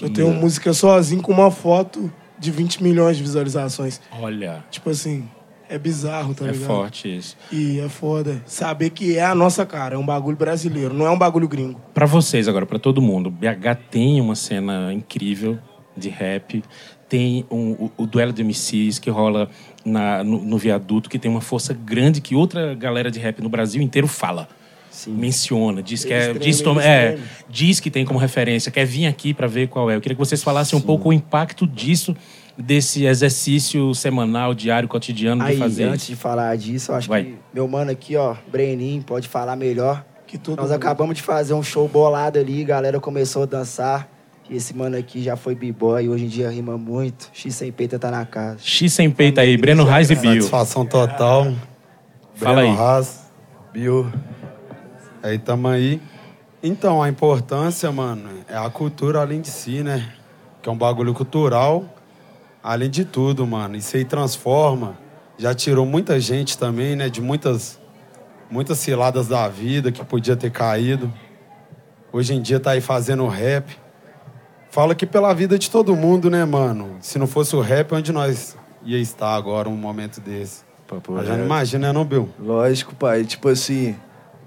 Eu 0.00 0.10
tenho 0.10 0.32
música 0.34 0.72
sozinho 0.74 1.22
com 1.22 1.32
uma 1.32 1.50
foto 1.50 2.12
de 2.38 2.50
20 2.50 2.82
milhões 2.82 3.16
de 3.16 3.22
visualizações. 3.22 4.00
Olha. 4.20 4.62
Tipo 4.70 4.90
assim, 4.90 5.28
é 5.72 5.78
bizarro, 5.78 6.34
tá 6.34 6.44
é 6.44 6.50
ligado? 6.50 6.64
É 6.64 6.66
forte 6.66 7.16
isso. 7.16 7.36
E 7.50 7.80
é 7.80 7.88
foda. 7.88 8.42
Saber 8.44 8.90
que 8.90 9.16
é 9.16 9.24
a 9.24 9.34
nossa 9.34 9.64
cara, 9.64 9.94
é 9.94 9.98
um 9.98 10.04
bagulho 10.04 10.36
brasileiro, 10.36 10.92
não 10.92 11.06
é 11.06 11.10
um 11.10 11.18
bagulho 11.18 11.48
gringo. 11.48 11.80
Para 11.94 12.04
vocês 12.04 12.46
agora, 12.46 12.66
para 12.66 12.78
todo 12.78 13.00
mundo, 13.00 13.30
BH 13.30 13.88
tem 13.90 14.20
uma 14.20 14.34
cena 14.34 14.92
incrível 14.92 15.58
de 15.96 16.10
rap. 16.10 16.62
Tem 17.08 17.46
um, 17.50 17.72
o, 17.72 17.92
o, 17.98 18.06
duelo 18.06 18.34
de 18.34 18.44
MCs 18.44 18.98
que 18.98 19.08
rola 19.08 19.48
na, 19.82 20.22
no, 20.22 20.44
no, 20.44 20.58
viaduto, 20.58 21.08
que 21.08 21.18
tem 21.18 21.30
uma 21.30 21.40
força 21.40 21.72
grande 21.72 22.20
que 22.20 22.34
outra 22.34 22.74
galera 22.74 23.10
de 23.10 23.18
rap 23.18 23.40
no 23.40 23.48
Brasil 23.48 23.80
inteiro 23.80 24.06
fala. 24.06 24.48
Sim. 24.90 25.12
Menciona, 25.12 25.82
diz 25.82 26.04
que 26.04 26.12
é, 26.12 26.34
diz, 26.34 26.62
é, 26.82 27.18
diz 27.48 27.80
que 27.80 27.90
tem 27.90 28.04
como 28.04 28.18
referência, 28.18 28.70
quer 28.70 28.84
vir 28.84 29.06
aqui 29.06 29.32
para 29.32 29.46
ver 29.46 29.68
qual 29.68 29.90
é. 29.90 29.96
Eu 29.96 30.02
queria 30.02 30.14
que 30.14 30.20
vocês 30.20 30.42
falassem 30.42 30.78
Sim. 30.78 30.84
um 30.84 30.86
pouco 30.86 31.08
o 31.08 31.12
impacto 31.14 31.66
disso 31.66 32.14
desse 32.56 33.04
exercício 33.04 33.94
semanal, 33.94 34.54
diário, 34.54 34.88
cotidiano 34.88 35.42
Aí, 35.42 35.54
de 35.54 35.60
fazer 35.60 35.84
antes 35.84 36.06
de 36.06 36.16
falar 36.16 36.56
disso, 36.56 36.92
eu 36.92 36.96
acho 36.96 37.08
Vai. 37.08 37.24
que 37.24 37.34
meu 37.52 37.66
mano 37.66 37.90
aqui, 37.90 38.16
ó, 38.16 38.36
Brenin, 38.50 39.02
pode 39.02 39.28
falar 39.28 39.56
melhor. 39.56 40.04
Que 40.26 40.38
tudo 40.38 40.62
Nós 40.62 40.70
acabamos 40.70 41.16
de 41.16 41.22
fazer 41.22 41.52
um 41.52 41.62
show 41.62 41.86
bolado 41.86 42.38
ali, 42.38 42.62
a 42.62 42.66
galera 42.66 43.00
começou 43.00 43.42
a 43.42 43.46
dançar. 43.46 44.08
E 44.48 44.56
esse 44.56 44.74
mano 44.74 44.96
aqui 44.96 45.22
já 45.22 45.36
foi 45.36 45.54
b-boy, 45.54 46.08
hoje 46.08 46.24
em 46.24 46.28
dia 46.28 46.50
rima 46.50 46.76
muito. 46.76 47.30
X 47.32 47.54
sem 47.54 47.70
peita 47.70 47.98
tá 47.98 48.10
na 48.10 48.24
casa. 48.24 48.58
X 48.60 48.92
sem 48.92 49.10
peita 49.10 49.40
aí, 49.40 49.56
Breno 49.56 49.84
Reis 49.84 50.10
e 50.10 50.14
Bill. 50.14 50.42
Satisfação 50.42 50.84
total. 50.84 51.52
Fala 52.34 52.56
Breno 52.62 52.72
aí. 52.72 52.78
Haas, 52.78 53.30
Bill. 53.72 54.10
Aí 55.22 55.38
tamo 55.38 55.68
aí. 55.68 56.00
Então, 56.62 57.02
a 57.02 57.08
importância, 57.08 57.90
mano, 57.92 58.28
é 58.48 58.56
a 58.56 58.68
cultura 58.70 59.20
além 59.20 59.40
de 59.40 59.48
si, 59.48 59.82
né? 59.82 60.12
Que 60.62 60.68
é 60.68 60.72
um 60.72 60.76
bagulho 60.76 61.12
cultural 61.12 61.84
Além 62.62 62.88
de 62.88 63.04
tudo, 63.04 63.44
mano, 63.44 63.74
isso 63.74 63.96
aí 63.96 64.04
transforma. 64.04 64.96
Já 65.36 65.52
tirou 65.52 65.84
muita 65.84 66.20
gente 66.20 66.56
também, 66.56 66.94
né? 66.94 67.08
De 67.08 67.20
muitas, 67.20 67.80
muitas 68.48 68.78
ciladas 68.78 69.26
da 69.26 69.48
vida 69.48 69.90
que 69.90 70.04
podia 70.04 70.36
ter 70.36 70.52
caído. 70.52 71.12
Hoje 72.12 72.34
em 72.34 72.40
dia 72.40 72.60
tá 72.60 72.70
aí 72.70 72.80
fazendo 72.80 73.26
rap. 73.26 73.76
Fala 74.70 74.94
que 74.94 75.04
pela 75.04 75.34
vida 75.34 75.58
de 75.58 75.68
todo 75.68 75.96
mundo, 75.96 76.30
né, 76.30 76.44
mano? 76.44 76.96
Se 77.00 77.18
não 77.18 77.26
fosse 77.26 77.56
o 77.56 77.60
rap, 77.60 77.92
onde 77.94 78.12
nós 78.12 78.56
ia 78.84 78.98
estar 78.98 79.34
agora, 79.34 79.68
um 79.68 79.76
momento 79.76 80.20
desse? 80.20 80.62
Papo 80.86 81.14
Mas 81.14 81.26
já 81.26 81.36
não 81.36 81.44
imagina, 81.44 81.88
né, 81.88 81.92
não, 81.92 82.04
Bill? 82.04 82.28
Lógico, 82.38 82.94
pai. 82.94 83.24
Tipo 83.24 83.48
assim, 83.48 83.96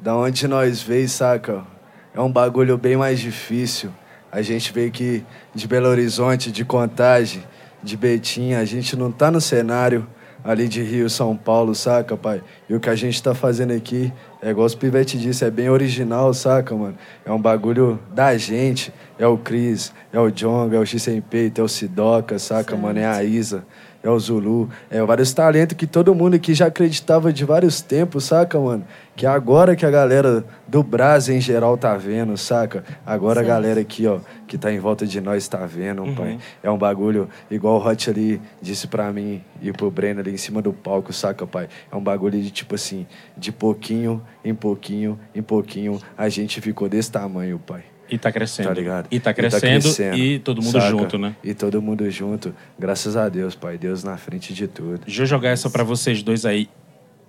da 0.02 0.16
onde 0.16 0.48
nós 0.48 0.82
veio, 0.82 1.10
saca? 1.10 1.66
É 2.14 2.22
um 2.22 2.32
bagulho 2.32 2.78
bem 2.78 2.96
mais 2.96 3.20
difícil. 3.20 3.92
A 4.32 4.42
gente 4.42 4.72
veio 4.72 4.88
aqui 4.88 5.26
de 5.54 5.68
Belo 5.68 5.90
Horizonte, 5.90 6.50
de 6.50 6.64
Contagem 6.64 7.44
de 7.86 7.96
Betim, 7.96 8.54
a 8.54 8.66
gente 8.66 8.98
não 8.98 9.12
tá 9.12 9.30
no 9.30 9.40
cenário 9.40 10.08
ali 10.44 10.68
de 10.68 10.82
Rio, 10.84 11.10
São 11.10 11.36
Paulo, 11.36 11.74
saca, 11.74 12.18
pai? 12.18 12.42
E 12.68 12.74
o 12.76 12.80
que 12.80 12.90
a 12.90 12.96
gente 12.96 13.22
tá 13.22 13.34
fazendo 13.34 13.74
aqui, 13.74 14.12
é 14.42 14.50
igual 14.50 14.66
os 14.66 14.76
Pivete 14.76 15.18
disse, 15.18 15.46
é 15.46 15.50
bem 15.50 15.70
original, 15.70 16.34
saca, 16.34 16.76
mano? 16.76 16.96
É 17.24 17.32
um 17.32 17.40
bagulho 17.40 18.00
da 18.14 18.38
gente. 18.38 18.94
É 19.18 19.26
o 19.26 19.38
Cris, 19.38 19.94
é 20.12 20.20
o 20.20 20.30
Jonga, 20.30 20.76
é 20.76 20.80
o 20.80 20.86
X 20.86 21.08
Peito, 21.30 21.62
é 21.62 21.64
o 21.64 21.68
Sidoca, 21.68 22.38
saca, 22.38 22.72
certo. 22.72 22.78
mano? 22.78 23.00
É 23.00 23.06
a 23.06 23.24
Isa. 23.24 23.66
É 24.06 24.10
o 24.10 24.20
Zulu, 24.20 24.70
é 24.88 25.02
vários 25.02 25.34
talentos 25.34 25.76
que 25.76 25.88
todo 25.88 26.14
mundo 26.14 26.36
aqui 26.36 26.54
já 26.54 26.68
acreditava 26.68 27.34
de 27.34 27.44
vários 27.44 27.82
tempos, 27.82 28.26
saca, 28.26 28.60
mano? 28.60 28.86
Que 29.16 29.26
agora 29.26 29.76
que 29.76 29.84
a 29.84 29.90
galera 29.90 30.46
do 30.68 30.84
Brasil 30.84 31.36
em 31.36 31.42
geral 31.42 31.76
tá 31.76 31.98
vendo, 31.98 32.38
saca? 32.38 32.84
Agora 33.04 33.42
a 33.42 33.44
galera 33.44 33.82
aqui, 33.82 34.06
ó, 34.06 34.20
que 34.48 34.60
tá 34.60 34.72
em 34.72 34.78
volta 34.78 35.08
de 35.08 35.20
nós 35.20 35.48
tá 35.48 35.66
vendo, 35.66 36.04
pai. 36.16 36.38
É 36.62 36.70
um 36.70 36.78
bagulho 36.78 37.28
igual 37.50 37.82
o 37.82 37.88
Hot 37.88 38.08
ali 38.08 38.40
disse 38.62 38.88
pra 38.88 39.12
mim 39.12 39.42
e 39.60 39.72
pro 39.72 39.90
Breno 39.90 40.20
ali 40.20 40.32
em 40.32 40.38
cima 40.38 40.62
do 40.62 40.72
palco, 40.72 41.12
saca, 41.12 41.48
pai? 41.48 41.68
É 41.92 41.96
um 41.96 42.02
bagulho 42.02 42.40
de 42.40 42.52
tipo 42.52 42.76
assim, 42.76 43.08
de 43.36 43.52
pouquinho 43.52 44.22
em 44.44 44.54
pouquinho 44.54 45.20
em 45.34 45.42
pouquinho 45.42 46.00
a 46.16 46.30
gente 46.30 46.62
ficou 46.62 46.88
desse 46.88 47.12
tamanho, 47.12 47.58
pai. 47.58 47.95
E 48.10 48.18
tá 48.18 48.32
crescendo. 48.32 48.68
Tá 48.68 48.74
ligado? 48.74 49.08
E 49.10 49.20
tá 49.20 49.34
crescendo 49.34 49.88
e, 50.16 50.40
todo 50.40 50.62
mundo 50.62 50.74
saca? 50.74 50.90
junto, 50.90 51.18
né? 51.18 51.36
E 51.44 51.54
todo 51.54 51.82
mundo 51.82 52.10
junto. 52.10 52.54
Graças 52.78 53.18
a 53.18 53.28
Deus, 53.30 53.56
pai. 53.56 53.78
Deus 53.78 54.04
na 54.04 54.18
frente 54.18 54.54
de 54.54 54.68
tudo. 54.68 55.02
Deixa 55.06 55.24
eu 55.24 55.26
jogar 55.26 55.50
essa 55.50 55.70
pra 55.70 55.84
vocês 55.84 56.22
dois 56.22 56.46
aí. 56.46 56.70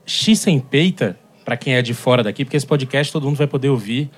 X 0.04 0.38
sem 0.38 0.60
peita, 0.60 1.18
pra 1.44 1.56
quem 1.56 1.74
é 1.74 1.82
de 1.82 1.94
fora 1.94 2.22
daqui, 2.22 2.44
porque 2.44 2.56
esse 2.56 2.66
podcast 2.66 3.12
todo 3.12 3.24
mundo 3.26 3.36
vai 3.36 3.46
poder 3.46 3.68
ouvir 3.68 4.10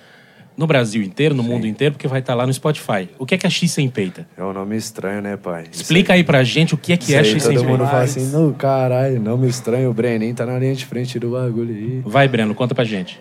no 0.57 0.67
Brasil 0.67 1.03
inteiro, 1.03 1.37
no 1.37 1.43
mundo 1.43 1.69
inteiro, 1.69 1.95
porque 1.95 2.09
vai 2.09 2.19
estar 2.19 2.35
lá 2.35 2.45
no 2.45 2.53
Spotify. 2.53 3.09
O 3.17 3.25
que 3.25 3.37
é 3.37 3.38
que 3.38 3.47
é 3.47 3.50
X 3.50 3.71
sem 3.71 3.88
peita? 3.88 4.27
É 4.37 4.43
um 4.43 4.53
nome 4.53 4.77
estranho, 4.77 5.23
né, 5.23 5.37
pai? 5.37 5.67
Explica 5.71 6.15
aí 6.15 6.25
pra 6.25 6.43
gente 6.43 6.75
o 6.75 6.77
que 6.77 6.93
é 6.93 6.97
que 6.97 7.15
é 7.15 7.21
aí, 7.21 7.25
X 7.25 7.45
sem 7.45 7.55
todo 7.55 7.65
mundo 7.65 7.79
peita. 7.79 7.93
fala 7.93 8.03
assim, 8.03 8.27
não, 8.33 8.53
caralho, 8.53 9.21
nome 9.21 9.47
estranho, 9.47 9.88
o 9.88 9.95
Brenin 9.95 10.35
tá 10.35 10.45
na 10.45 10.59
linha 10.59 10.75
de 10.75 10.85
frente 10.85 11.17
do 11.19 11.31
bagulho 11.31 11.73
aí. 11.73 12.03
Vai, 12.05 12.27
Breno, 12.27 12.55
conta 12.57 12.75
pra 12.75 12.83
gente. 12.83 13.21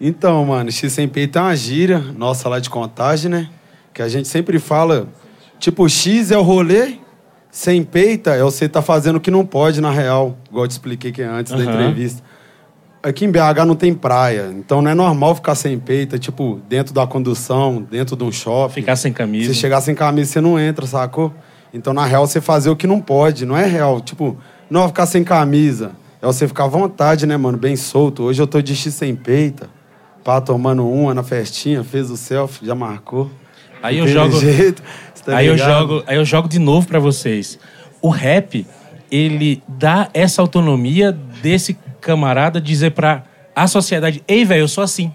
Então, 0.00 0.44
mano, 0.46 0.70
X 0.72 0.92
sem 0.92 1.06
peito 1.06 1.38
é 1.38 1.42
uma 1.42 1.54
gíria 1.54 1.98
nossa 2.16 2.48
lá 2.48 2.58
de 2.58 2.70
contagem, 2.70 3.30
né? 3.30 3.50
Que 3.92 4.00
a 4.00 4.08
gente 4.08 4.28
sempre 4.28 4.58
fala, 4.58 5.06
tipo, 5.58 5.86
X 5.88 6.30
é 6.30 6.38
o 6.38 6.42
rolê, 6.42 6.94
sem 7.50 7.82
peita 7.82 8.30
é 8.30 8.42
você 8.42 8.68
tá 8.68 8.80
fazendo 8.80 9.16
o 9.16 9.20
que 9.20 9.30
não 9.30 9.44
pode, 9.44 9.80
na 9.80 9.90
real. 9.90 10.38
Igual 10.48 10.64
eu 10.64 10.68
te 10.68 10.72
expliquei 10.72 11.12
que 11.12 11.20
é 11.20 11.26
antes 11.26 11.52
da 11.52 11.58
Aham. 11.58 11.72
entrevista. 11.72 12.22
Aqui 13.02 13.24
em 13.24 13.30
BH 13.30 13.64
não 13.66 13.74
tem 13.74 13.94
praia, 13.94 14.50
então 14.54 14.82
não 14.82 14.90
é 14.90 14.94
normal 14.94 15.34
ficar 15.34 15.54
sem 15.54 15.78
peita, 15.78 16.18
tipo, 16.18 16.60
dentro 16.68 16.92
da 16.92 17.06
condução, 17.06 17.80
dentro 17.90 18.14
de 18.14 18.24
um 18.24 18.30
shopping. 18.30 18.82
Ficar 18.82 18.96
sem 18.96 19.12
camisa. 19.12 19.52
Se 19.52 19.58
chegar 19.58 19.80
sem 19.80 19.94
camisa, 19.94 20.32
você 20.32 20.40
não 20.40 20.58
entra, 20.58 20.86
sacou? 20.86 21.32
Então, 21.72 21.94
na 21.94 22.04
real, 22.04 22.26
você 22.26 22.40
fazer 22.40 22.68
o 22.68 22.76
que 22.76 22.86
não 22.86 23.00
pode, 23.00 23.46
não 23.46 23.56
é 23.56 23.64
real. 23.64 24.00
Tipo, 24.00 24.36
não 24.68 24.86
ficar 24.88 25.06
sem 25.06 25.24
camisa. 25.24 25.92
É 26.20 26.26
você 26.26 26.46
ficar 26.46 26.64
à 26.64 26.68
vontade, 26.68 27.26
né, 27.26 27.36
mano? 27.36 27.56
Bem 27.56 27.74
solto. 27.74 28.24
Hoje 28.24 28.42
eu 28.42 28.46
tô 28.46 28.60
de 28.60 28.74
X 28.76 28.92
sem 28.92 29.14
peita. 29.14 29.68
Pá, 30.24 30.40
tomando 30.40 30.88
uma 30.88 31.14
na 31.14 31.22
festinha, 31.22 31.82
fez 31.82 32.10
o 32.10 32.16
selfie, 32.16 32.66
já 32.66 32.74
marcou. 32.74 33.30
Aí 33.82 33.98
eu 33.98 34.06
jogo. 34.06 34.36
jeito, 34.40 34.82
tá 35.24 35.36
aí 35.36 35.46
eu 35.46 35.56
jogo, 35.56 36.02
aí 36.06 36.16
eu 36.16 36.24
jogo 36.24 36.48
de 36.48 36.58
novo 36.58 36.86
pra 36.86 36.98
vocês. 36.98 37.58
O 38.02 38.08
rap, 38.08 38.66
ele 39.10 39.62
dá 39.66 40.08
essa 40.12 40.42
autonomia 40.42 41.12
desse 41.42 41.76
camarada 42.00 42.60
dizer 42.60 42.92
pra 42.92 43.24
a 43.54 43.66
sociedade, 43.66 44.22
ei, 44.28 44.44
velho, 44.44 44.62
eu 44.62 44.68
sou 44.68 44.84
assim. 44.84 45.12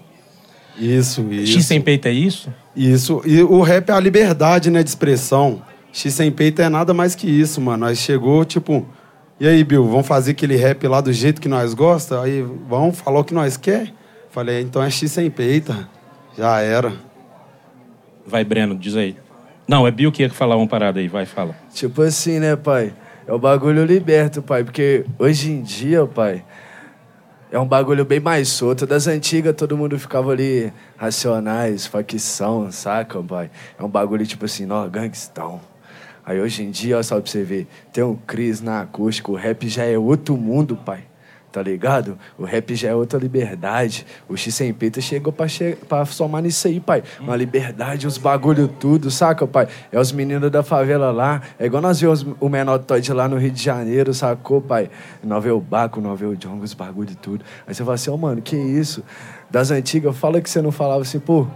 Isso, 0.78 1.26
isso. 1.32 1.52
X 1.54 1.64
sem 1.64 1.80
peito 1.80 2.06
é 2.06 2.12
isso? 2.12 2.52
Isso. 2.74 3.22
E 3.24 3.42
o 3.42 3.62
rap 3.62 3.88
é 3.88 3.92
a 3.92 4.00
liberdade, 4.00 4.70
né, 4.70 4.82
de 4.82 4.88
expressão. 4.88 5.62
X 5.92 6.12
sem 6.12 6.30
peito 6.30 6.60
é 6.60 6.68
nada 6.68 6.92
mais 6.92 7.14
que 7.14 7.26
isso, 7.26 7.60
mano. 7.60 7.86
Aí 7.86 7.96
chegou, 7.96 8.44
tipo, 8.44 8.86
e 9.40 9.46
aí, 9.46 9.64
Bill, 9.64 9.84
vamos 9.84 10.06
fazer 10.06 10.32
aquele 10.32 10.56
rap 10.56 10.86
lá 10.86 11.00
do 11.00 11.12
jeito 11.12 11.40
que 11.40 11.48
nós 11.48 11.74
gosta? 11.74 12.20
Aí, 12.20 12.44
vamos 12.68 12.98
falar 12.98 13.20
o 13.20 13.24
que 13.24 13.34
nós 13.34 13.56
quer? 13.56 13.92
Falei, 14.36 14.60
então 14.60 14.82
é 14.82 14.90
X 14.90 15.10
sem 15.12 15.30
peita. 15.30 15.88
Já 16.36 16.60
era. 16.60 16.92
Vai, 18.26 18.44
Breno, 18.44 18.76
diz 18.76 18.94
aí. 18.94 19.16
Não, 19.66 19.86
é 19.86 19.90
Bill 19.90 20.12
que 20.12 20.22
ia 20.22 20.28
falar 20.28 20.56
uma 20.56 20.66
parada 20.66 21.00
aí, 21.00 21.08
vai, 21.08 21.24
fala. 21.24 21.56
Tipo 21.72 22.02
assim, 22.02 22.38
né, 22.38 22.54
pai? 22.54 22.92
É 23.26 23.32
o 23.32 23.38
bagulho 23.38 23.82
liberto, 23.86 24.42
pai. 24.42 24.62
Porque 24.62 25.06
hoje 25.18 25.50
em 25.50 25.62
dia, 25.62 26.06
pai, 26.06 26.44
é 27.50 27.58
um 27.58 27.66
bagulho 27.66 28.04
bem 28.04 28.20
mais 28.20 28.48
solto. 28.48 28.86
Das 28.86 29.06
antigas, 29.06 29.54
todo 29.56 29.74
mundo 29.74 29.98
ficava 29.98 30.32
ali, 30.32 30.70
racionais, 30.98 31.86
facção, 31.86 32.70
saca, 32.70 33.22
pai? 33.22 33.50
É 33.78 33.82
um 33.82 33.88
bagulho 33.88 34.26
tipo 34.26 34.44
assim, 34.44 34.66
nó, 34.66 34.86
gangstão. 34.86 35.62
Aí 36.26 36.38
hoje 36.38 36.62
em 36.62 36.70
dia, 36.70 36.98
ó, 36.98 37.02
só 37.02 37.18
pra 37.18 37.30
você 37.30 37.42
ver, 37.42 37.66
tem 37.90 38.04
um 38.04 38.14
Cris 38.14 38.60
na 38.60 38.82
acústica, 38.82 39.32
o 39.32 39.34
rap 39.34 39.66
já 39.66 39.84
é 39.84 39.96
outro 39.96 40.36
mundo, 40.36 40.76
pai. 40.76 41.04
Tá 41.56 41.62
ligado? 41.62 42.18
O 42.36 42.44
rap 42.44 42.74
já 42.74 42.90
é 42.90 42.94
outra 42.94 43.18
liberdade. 43.18 44.06
O 44.28 44.36
X 44.36 44.54
sem 44.54 44.74
peito 44.74 45.00
chegou 45.00 45.32
pra, 45.32 45.48
che 45.48 45.74
pra 45.88 46.04
somar 46.04 46.42
nisso 46.42 46.68
aí, 46.68 46.78
pai. 46.78 47.02
Uma 47.18 47.34
liberdade, 47.34 48.06
os 48.06 48.18
bagulho 48.18 48.68
tudo, 48.68 49.10
saca, 49.10 49.46
pai? 49.46 49.66
É 49.90 49.98
os 49.98 50.12
meninos 50.12 50.50
da 50.50 50.62
favela 50.62 51.10
lá. 51.10 51.40
É 51.58 51.64
igual 51.64 51.80
nós 51.80 51.98
vemos 51.98 52.26
o 52.38 52.50
menor 52.50 52.80
Todd 52.80 53.10
lá 53.10 53.26
no 53.26 53.38
Rio 53.38 53.50
de 53.50 53.62
Janeiro, 53.62 54.12
sacou, 54.12 54.60
pai? 54.60 54.90
O 55.24 55.58
Baco, 55.58 55.98
o 55.98 56.36
Jongo, 56.36 56.62
os 56.62 56.74
bagulho 56.74 57.16
tudo. 57.16 57.42
Aí 57.66 57.74
você 57.74 57.82
fala 57.82 57.94
assim, 57.94 58.10
ô, 58.10 58.18
mano, 58.18 58.42
que 58.42 58.54
isso? 58.54 59.02
Das 59.50 59.70
antigas, 59.70 60.14
fala 60.14 60.42
que 60.42 60.50
você 60.50 60.60
não 60.60 60.70
falava 60.70 61.00
assim, 61.00 61.18
pô, 61.18 61.46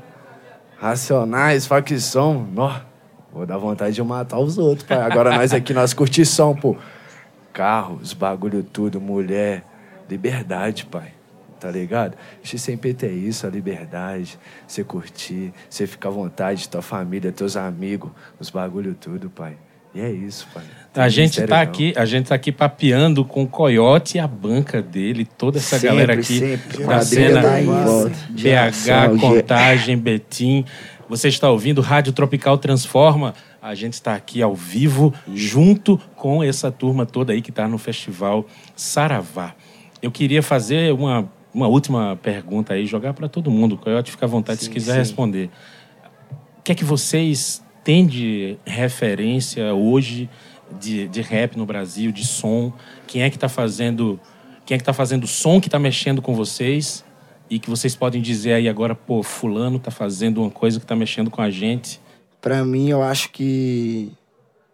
racionais, 0.78 1.66
facção, 1.66 2.48
nó. 2.54 2.72
Vou 3.30 3.44
dar 3.44 3.58
vontade 3.58 3.94
de 3.94 4.02
matar 4.02 4.38
os 4.38 4.56
outros, 4.56 4.88
pai. 4.88 4.96
Agora 4.96 5.36
nós 5.36 5.52
aqui, 5.52 5.74
nós 5.74 5.92
curtição, 5.92 6.56
pô. 6.56 6.74
Carros, 7.52 8.14
bagulho 8.14 8.62
tudo, 8.62 8.98
mulher, 8.98 9.64
liberdade, 10.10 10.84
pai. 10.86 11.12
Tá 11.60 11.70
ligado? 11.70 12.16
X 12.42 12.60
sem 12.62 12.76
peito 12.76 13.04
é 13.04 13.10
isso, 13.10 13.46
a 13.46 13.50
liberdade. 13.50 14.38
Você 14.66 14.82
curtir, 14.82 15.52
você 15.68 15.86
ficar 15.86 16.08
à 16.08 16.12
vontade, 16.12 16.68
tua 16.68 16.80
família, 16.80 17.30
teus 17.30 17.54
amigos, 17.56 18.10
os 18.38 18.48
bagulho 18.48 18.94
tudo, 18.94 19.28
pai. 19.28 19.56
E 19.94 20.00
é 20.00 20.10
isso, 20.10 20.46
pai. 20.54 20.64
Tem 20.92 21.02
A 21.04 21.08
gente 21.08 21.42
tá 21.42 21.56
não. 21.56 21.62
aqui, 21.62 21.92
a 21.96 22.04
gente 22.04 22.28
tá 22.28 22.34
aqui 22.34 22.50
papeando 22.50 23.24
com 23.24 23.42
o 23.42 23.46
Coyote 23.46 24.16
e 24.16 24.20
a 24.20 24.26
banca 24.26 24.80
dele, 24.80 25.24
toda 25.24 25.58
essa 25.58 25.78
Sempre, 25.78 25.88
galera 25.88 26.12
aqui 26.14 26.38
sempre. 26.38 26.84
da 26.84 27.00
cena 27.02 27.42
tá. 27.42 27.48
BH, 28.30 29.20
Contagem, 29.20 29.98
Betim. 29.98 30.64
Você 31.08 31.28
está 31.28 31.50
ouvindo 31.50 31.80
Rádio 31.80 32.12
Tropical 32.12 32.56
Transforma. 32.56 33.34
A 33.60 33.74
gente 33.74 33.94
está 33.94 34.14
aqui 34.14 34.40
ao 34.40 34.54
vivo, 34.54 35.12
junto 35.34 36.00
com 36.16 36.42
essa 36.42 36.70
turma 36.72 37.04
toda 37.04 37.32
aí 37.32 37.42
que 37.42 37.50
está 37.50 37.68
no 37.68 37.76
Festival 37.76 38.46
Saravá. 38.74 39.54
Eu 40.02 40.10
queria 40.10 40.42
fazer 40.42 40.92
uma, 40.92 41.30
uma 41.52 41.68
última 41.68 42.18
pergunta 42.22 42.74
aí, 42.74 42.86
jogar 42.86 43.12
para 43.12 43.28
todo 43.28 43.50
mundo. 43.50 43.76
Coyote, 43.76 44.10
fica 44.10 44.26
à 44.26 44.28
vontade 44.28 44.62
se 44.62 44.70
quiser 44.70 44.96
responder. 44.96 45.50
O 46.58 46.62
que 46.62 46.72
é 46.72 46.74
que 46.74 46.84
vocês 46.84 47.62
têm 47.84 48.06
de 48.06 48.56
referência 48.64 49.74
hoje 49.74 50.28
de, 50.78 51.08
de 51.08 51.20
rap 51.20 51.56
no 51.56 51.66
Brasil, 51.66 52.12
de 52.12 52.26
som? 52.26 52.72
Quem 53.06 53.22
é 53.22 53.30
que 53.30 53.36
está 53.36 53.48
fazendo, 53.48 54.18
quem 54.64 54.74
é 54.74 54.78
que 54.78 54.84
tá 54.84 54.92
fazendo 54.92 55.26
som 55.26 55.60
que 55.60 55.68
está 55.68 55.78
mexendo 55.78 56.22
com 56.22 56.34
vocês 56.34 57.04
e 57.48 57.58
que 57.58 57.68
vocês 57.68 57.96
podem 57.96 58.22
dizer 58.22 58.54
aí 58.54 58.68
agora, 58.68 58.94
pô, 58.94 59.22
fulano 59.22 59.76
está 59.76 59.90
fazendo 59.90 60.40
uma 60.40 60.50
coisa 60.50 60.78
que 60.78 60.84
está 60.84 60.94
mexendo 60.94 61.30
com 61.30 61.42
a 61.42 61.50
gente? 61.50 62.00
Pra 62.40 62.64
mim, 62.64 62.88
eu 62.88 63.02
acho 63.02 63.30
que 63.30 64.12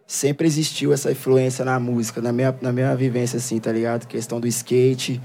sempre 0.06 0.46
existiu 0.46 0.92
essa 0.92 1.10
influência 1.10 1.64
na 1.64 1.80
música, 1.80 2.20
na 2.20 2.32
minha, 2.32 2.56
na 2.60 2.72
minha 2.72 2.94
vivência, 2.94 3.38
assim, 3.38 3.58
tá 3.58 3.72
ligado? 3.72 4.06
Questão 4.06 4.38
do 4.38 4.46
skate, 4.46 5.20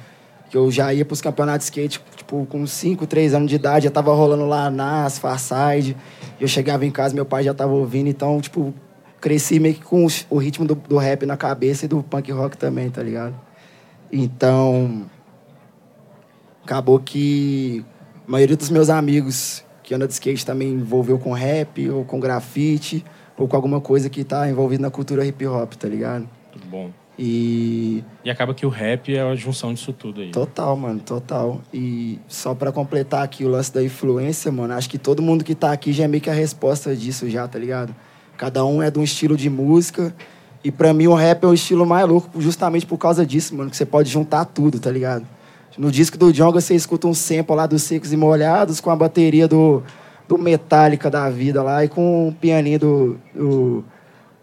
que 0.49 0.57
eu 0.57 0.71
já 0.71 0.93
ia 0.93 1.05
pros 1.05 1.21
campeonatos 1.21 1.67
de 1.67 1.71
skate, 1.71 2.01
tipo, 2.15 2.45
com 2.47 2.65
5, 2.65 3.05
3 3.05 3.33
anos 3.35 3.49
de 3.49 3.55
idade, 3.55 3.85
já 3.85 3.91
tava 3.91 4.13
rolando 4.13 4.45
lá 4.47 4.69
nas 4.71 5.19
Farside, 5.19 5.95
eu 6.39 6.47
chegava 6.47 6.85
em 6.85 6.91
casa, 6.91 7.13
meu 7.13 7.25
pai 7.25 7.43
já 7.43 7.53
tava 7.53 7.71
ouvindo, 7.71 8.09
então, 8.09 8.41
tipo, 8.41 8.73
cresci 9.19 9.59
meio 9.59 9.75
que 9.75 9.81
com 9.81 10.07
o 10.29 10.37
ritmo 10.37 10.65
do, 10.65 10.73
do 10.73 10.97
rap 10.97 11.25
na 11.25 11.37
cabeça 11.37 11.85
e 11.85 11.87
do 11.87 12.01
punk 12.01 12.31
rock 12.31 12.57
também, 12.57 12.89
tá 12.89 13.03
ligado? 13.03 13.39
Então, 14.11 15.05
acabou 16.63 16.99
que 16.99 17.85
a 18.27 18.31
maioria 18.31 18.57
dos 18.57 18.69
meus 18.69 18.89
amigos 18.89 19.63
que 19.83 19.93
anda 19.93 20.07
de 20.07 20.13
skate 20.13 20.45
também 20.45 20.69
envolveu 20.69 21.19
com 21.19 21.31
rap, 21.33 21.87
ou 21.89 22.03
com 22.03 22.19
grafite, 22.19 23.05
ou 23.41 23.47
com 23.47 23.55
alguma 23.55 23.81
coisa 23.81 24.09
que 24.09 24.23
tá 24.23 24.47
envolvida 24.47 24.83
na 24.83 24.91
cultura 24.91 25.25
hip 25.25 25.45
hop, 25.47 25.73
tá 25.73 25.87
ligado? 25.87 26.27
Tudo 26.51 26.65
bom. 26.67 26.91
E 27.17 28.03
E 28.23 28.29
acaba 28.29 28.53
que 28.53 28.65
o 28.65 28.69
rap 28.69 29.13
é 29.15 29.21
a 29.21 29.35
junção 29.35 29.73
disso 29.73 29.91
tudo 29.91 30.21
aí. 30.21 30.31
total, 30.31 30.77
mano, 30.77 30.99
total. 30.99 31.59
E 31.73 32.19
só 32.27 32.53
pra 32.53 32.71
completar 32.71 33.23
aqui 33.23 33.43
o 33.43 33.49
lance 33.49 33.73
da 33.73 33.83
influência, 33.83 34.51
mano, 34.51 34.73
acho 34.73 34.89
que 34.89 34.97
todo 34.97 35.21
mundo 35.21 35.43
que 35.43 35.55
tá 35.55 35.71
aqui 35.71 35.91
já 35.91 36.03
é 36.03 36.07
meio 36.07 36.21
que 36.21 36.29
a 36.29 36.33
resposta 36.33 36.95
disso 36.95 37.29
já, 37.29 37.47
tá 37.47 37.57
ligado? 37.57 37.95
Cada 38.37 38.63
um 38.63 38.81
é 38.81 38.89
de 38.91 38.99
um 38.99 39.03
estilo 39.03 39.35
de 39.35 39.49
música. 39.49 40.15
E 40.63 40.71
pra 40.71 40.93
mim 40.93 41.07
o 41.07 41.15
rap 41.15 41.43
é 41.43 41.47
o 41.47 41.53
estilo 41.53 41.85
mais 41.85 42.07
louco 42.07 42.39
justamente 42.39 42.85
por 42.85 42.97
causa 42.97 43.25
disso, 43.25 43.55
mano, 43.55 43.71
que 43.71 43.75
você 43.77 43.85
pode 43.85 44.09
juntar 44.09 44.45
tudo, 44.45 44.79
tá 44.79 44.91
ligado? 44.91 45.25
No 45.77 45.91
disco 45.91 46.17
do 46.17 46.31
Djonga 46.31 46.61
você 46.61 46.75
escuta 46.75 47.07
um 47.07 47.13
sample 47.13 47.55
lá 47.55 47.65
dos 47.65 47.81
Secos 47.81 48.13
e 48.13 48.17
Molhados 48.17 48.79
com 48.79 48.91
a 48.91 48.95
bateria 48.95 49.47
do, 49.47 49.81
do 50.27 50.37
Metallica 50.37 51.09
da 51.09 51.29
vida 51.29 51.61
lá 51.61 51.83
e 51.83 51.87
com 51.87 52.29
o 52.29 52.31
pianinho 52.33 52.79
do... 52.79 53.17
do, 53.33 53.83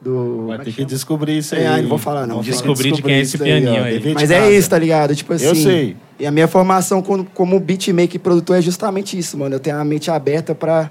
do 0.00 0.46
Vai 0.46 0.56
é 0.56 0.58
ter 0.58 0.64
que 0.66 0.76
chama? 0.76 0.88
descobrir 0.88 1.38
isso 1.38 1.54
aí. 1.54 1.62
É, 1.62 1.82
não 1.82 1.88
vou 1.88 1.98
falar, 1.98 2.26
não. 2.26 2.40
Descobrir 2.40 2.92
de 2.92 3.02
quem 3.02 3.14
é 3.14 3.20
esse 3.20 3.38
pianinho 3.38 3.82
aí. 3.82 3.98
De 3.98 4.14
Mas 4.14 4.30
é 4.30 4.50
isso, 4.50 4.70
tá 4.70 4.78
ligado? 4.78 5.14
Tipo 5.14 5.32
assim. 5.32 5.46
Eu 5.46 5.54
sei. 5.54 5.96
E 6.18 6.26
a 6.26 6.30
minha 6.30 6.48
formação 6.48 7.00
como, 7.00 7.24
como 7.24 7.58
beatmaker 7.60 8.16
e 8.16 8.18
produtor 8.18 8.56
é 8.56 8.62
justamente 8.62 9.18
isso, 9.18 9.38
mano. 9.38 9.54
Eu 9.54 9.60
tenho 9.60 9.76
a 9.76 9.84
mente 9.84 10.10
aberta 10.10 10.54
pra 10.54 10.90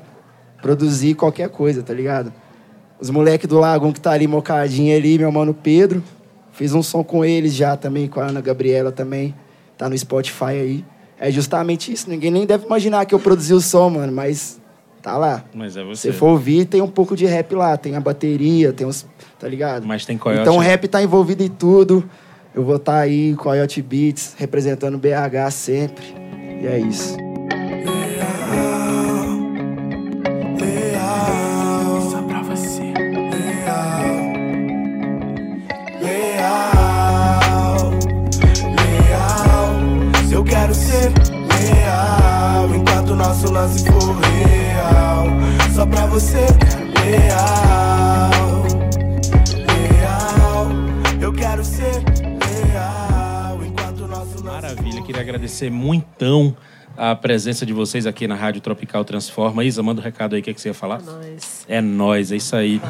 produzir 0.62 1.14
qualquer 1.16 1.50
coisa, 1.50 1.84
tá 1.84 1.94
ligado? 1.94 2.34
Os 3.00 3.10
moleques 3.10 3.48
do 3.48 3.60
Lagoon 3.60 3.94
que 3.94 4.02
tá 4.02 4.12
ali 4.12 4.28
mocadinho 4.28 4.96
ali, 4.96 5.20
meu 5.20 5.32
mano 5.32 5.54
Pedro, 5.54 6.02
Fiz 6.58 6.74
um 6.74 6.82
som 6.82 7.04
com 7.04 7.24
eles 7.24 7.54
já 7.54 7.78
também, 7.78 8.08
com 8.08 8.20
a 8.20 8.26
Ana 8.26 8.42
Gabriela 8.42 8.92
também. 8.92 9.36
Tá 9.78 9.88
no 9.88 9.96
Spotify 9.96 10.46
aí. 10.46 10.86
É 11.20 11.30
justamente 11.30 11.94
isso. 11.94 12.10
Ninguém 12.10 12.32
nem 12.32 12.48
deve 12.48 12.66
imaginar 12.66 13.06
que 13.06 13.14
eu 13.14 13.20
produzi 13.20 13.54
o 13.54 13.62
som, 13.62 13.92
mano, 13.92 14.12
mas 14.12 14.60
tá 15.08 15.18
lá. 15.18 15.44
Mas 15.54 15.78
é 15.78 15.82
Se 15.82 15.86
você. 15.86 16.12
você 16.12 16.14
for 16.14 16.28
ouvir, 16.32 16.66
tem 16.66 16.82
um 16.82 16.88
pouco 16.88 17.16
de 17.16 17.26
rap 17.26 17.56
lá. 17.56 17.78
Tem 17.78 17.96
a 17.96 18.00
bateria, 18.02 18.74
tem 18.74 18.86
uns. 18.86 19.06
Tá 19.40 19.48
ligado? 19.48 19.86
Mas 19.88 20.06
tem 20.06 20.18
Coyote. 20.18 20.42
Então 20.42 20.56
o 20.56 20.60
rap 20.60 20.88
tá 20.88 21.02
envolvido 21.02 21.44
em 21.44 21.50
tudo. 21.50 22.04
Eu 22.54 22.64
vou 22.64 22.76
estar 22.76 22.98
aí, 22.98 23.36
Coyote 23.36 23.82
Beats, 23.82 24.36
representando 24.38 24.98
BH 24.98 25.52
sempre. 25.52 26.06
E 26.62 26.66
é 26.66 26.80
isso. 26.80 27.27
Nosso 43.48 43.52
lance 43.52 43.86
for 43.86 44.16
real. 44.16 45.28
Só 45.74 45.86
pra 45.86 46.06
você, 46.08 46.46
leal, 47.06 48.64
leal. 49.68 50.68
Eu 51.22 51.34
quero 51.34 51.64
ser 51.64 52.04
leal 52.24 53.60
enquanto 53.64 54.08
nosso 54.08 54.44
Maravilha, 54.44 55.02
queria 55.02 55.22
agradecer 55.22 55.70
muitão 55.70 56.56
a 56.96 57.16
presença 57.16 57.66
de 57.66 57.74
vocês 57.74 58.06
aqui 58.08 58.28
na 58.28 58.36
Rádio 58.36 58.62
Tropical 58.62 59.06
Transforma. 59.06 59.64
Isa, 59.64 59.84
manda 59.84 60.02
um 60.02 60.04
recado 60.04 60.36
aí, 60.36 60.42
o 60.42 60.44
que, 60.44 60.50
é 60.50 60.54
que 60.54 60.60
você 60.60 60.70
ia 60.70 60.74
falar? 60.74 61.02
Nós. 61.02 61.66
É 61.68 61.80
nóis, 61.80 62.32
é 62.32 62.38
isso 62.38 62.56
aí. 62.56 62.82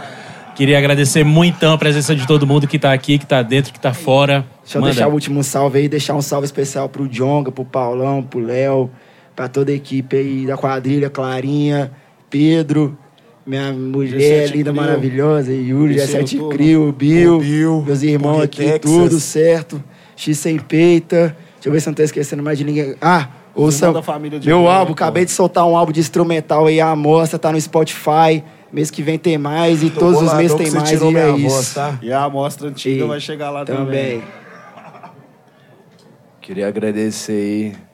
Queria 0.55 0.77
agradecer 0.77 1.23
muitão 1.23 1.73
a 1.73 1.77
presença 1.77 2.15
de 2.15 2.25
todo 2.25 2.47
mundo 2.47 2.67
que 2.67 2.79
tá 2.79 2.91
aqui, 2.93 3.19
que 3.19 3.27
tá 3.27 3.43
dentro, 3.43 3.71
que 3.71 3.79
tá 3.79 3.93
fora. 3.93 4.43
Deixa 4.63 4.77
eu 4.77 4.81
Manda. 4.81 4.93
deixar 4.93 5.07
o 5.07 5.11
último 5.11 5.43
salve 5.43 5.79
aí, 5.79 5.89
deixar 5.89 6.15
um 6.15 6.21
salve 6.21 6.45
especial 6.45 6.89
pro 6.89 7.07
Jonga, 7.07 7.51
pro 7.51 7.63
Paulão, 7.63 8.23
pro 8.23 8.39
Léo, 8.39 8.89
pra 9.37 9.47
toda 9.47 9.71
a 9.71 9.75
equipe 9.75 10.17
aí 10.17 10.45
da 10.47 10.57
quadrilha, 10.57 11.11
Clarinha, 11.11 11.91
Pedro, 12.27 12.97
minha 13.45 13.71
mulher 13.71 14.47
G7 14.49 14.51
linda, 14.51 14.71
Crio. 14.71 14.81
maravilhosa, 14.83 15.53
Yuri, 15.53 15.95
Terceiro 15.95 16.25
G7 16.25 16.37
turno. 16.37 16.49
Crio, 16.49 16.91
Bill, 16.91 17.39
Bill, 17.39 17.83
meus 17.85 18.01
irmãos 18.01 18.41
aqui, 18.41 18.63
Texas. 18.65 18.81
tudo 18.91 19.19
certo. 19.19 19.83
X 20.15 20.39
sem 20.39 20.57
peita. 20.57 21.37
Deixa 21.53 21.69
eu 21.69 21.71
ver 21.71 21.79
se 21.79 21.87
eu 21.87 21.91
não 21.91 21.95
tô 21.95 22.01
esquecendo 22.01 22.41
mais 22.41 22.57
de 22.57 22.63
ninguém. 22.63 22.95
Ah, 22.99 23.29
ouça, 23.53 23.93
da 23.93 24.01
família 24.01 24.39
de 24.39 24.47
meu 24.47 24.67
álbum, 24.67 24.87
pô. 24.87 24.93
acabei 24.93 25.23
de 25.23 25.29
soltar 25.31 25.65
um 25.67 25.77
álbum 25.77 25.91
de 25.91 25.99
instrumental 25.99 26.65
aí, 26.65 26.81
a 26.81 26.89
amostra, 26.89 27.37
tá 27.37 27.51
no 27.51 27.61
Spotify. 27.61 28.43
Mês 28.73 28.89
que 28.91 29.01
vem 29.03 29.17
tem 29.19 29.37
mais 29.37 29.81
e 29.83 29.89
Tô 29.91 29.99
todos 29.99 30.21
os 30.23 30.33
meses 30.33 30.53
tem 30.57 30.69
mais 30.71 30.91
e 30.91 30.95
é 30.95 31.09
minha 31.09 31.47
isso. 31.47 31.75
tá? 31.75 31.97
E 32.01 32.11
a 32.11 32.23
amostra 32.23 32.67
antiga 32.67 33.05
E 33.05 33.07
vai 33.07 33.19
chegar 33.19 33.49
lá 33.51 33.63
também. 33.63 33.85
também. 34.19 34.23
Queria 36.41 36.67
agradecer 36.67 37.31
aí 37.31 37.86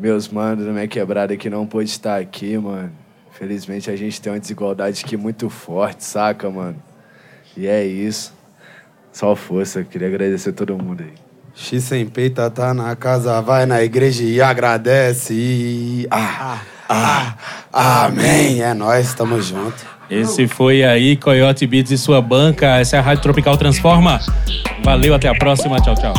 meus 0.00 0.28
manos 0.28 0.64
da 0.64 0.72
minha 0.72 0.88
quebrada 0.88 1.36
que 1.36 1.50
não 1.50 1.66
pôde 1.66 1.90
estar 1.90 2.18
aqui, 2.18 2.56
mano. 2.56 2.90
Felizmente 3.32 3.90
a 3.90 3.96
gente 3.96 4.20
tem 4.20 4.32
uma 4.32 4.40
desigualdade 4.40 5.02
aqui 5.04 5.16
muito 5.16 5.50
forte, 5.50 6.04
saca, 6.04 6.48
mano? 6.48 6.76
E 7.56 7.66
é 7.66 7.84
isso. 7.84 8.32
Só 9.12 9.36
força. 9.36 9.84
Queria 9.84 10.08
agradecer 10.08 10.52
todo 10.52 10.76
mundo 10.76 11.02
aí. 11.02 11.12
X 11.54 11.84
sem 11.84 12.06
peita 12.06 12.50
tá 12.50 12.72
na 12.72 12.96
casa, 12.96 13.40
vai 13.42 13.66
na 13.66 13.82
igreja 13.82 14.22
e 14.22 14.40
agradece. 14.40 15.34
E... 15.34 16.08
Ah, 16.10 16.60
ah, 16.88 17.36
amém. 18.06 18.62
É 18.62 18.72
nós, 18.72 19.12
tamo 19.14 19.40
junto. 19.40 19.86
Esse 20.10 20.48
foi 20.48 20.82
aí, 20.82 21.16
Coyote 21.16 21.66
Beats 21.66 21.92
e 21.92 21.98
sua 21.98 22.20
banca. 22.20 22.78
Essa 22.78 22.96
é 22.96 22.98
a 22.98 23.02
Rádio 23.02 23.22
Tropical 23.22 23.56
Transforma. 23.56 24.18
Valeu, 24.82 25.14
até 25.14 25.28
a 25.28 25.34
próxima. 25.34 25.80
Tchau, 25.80 25.94
tchau. 25.94 26.14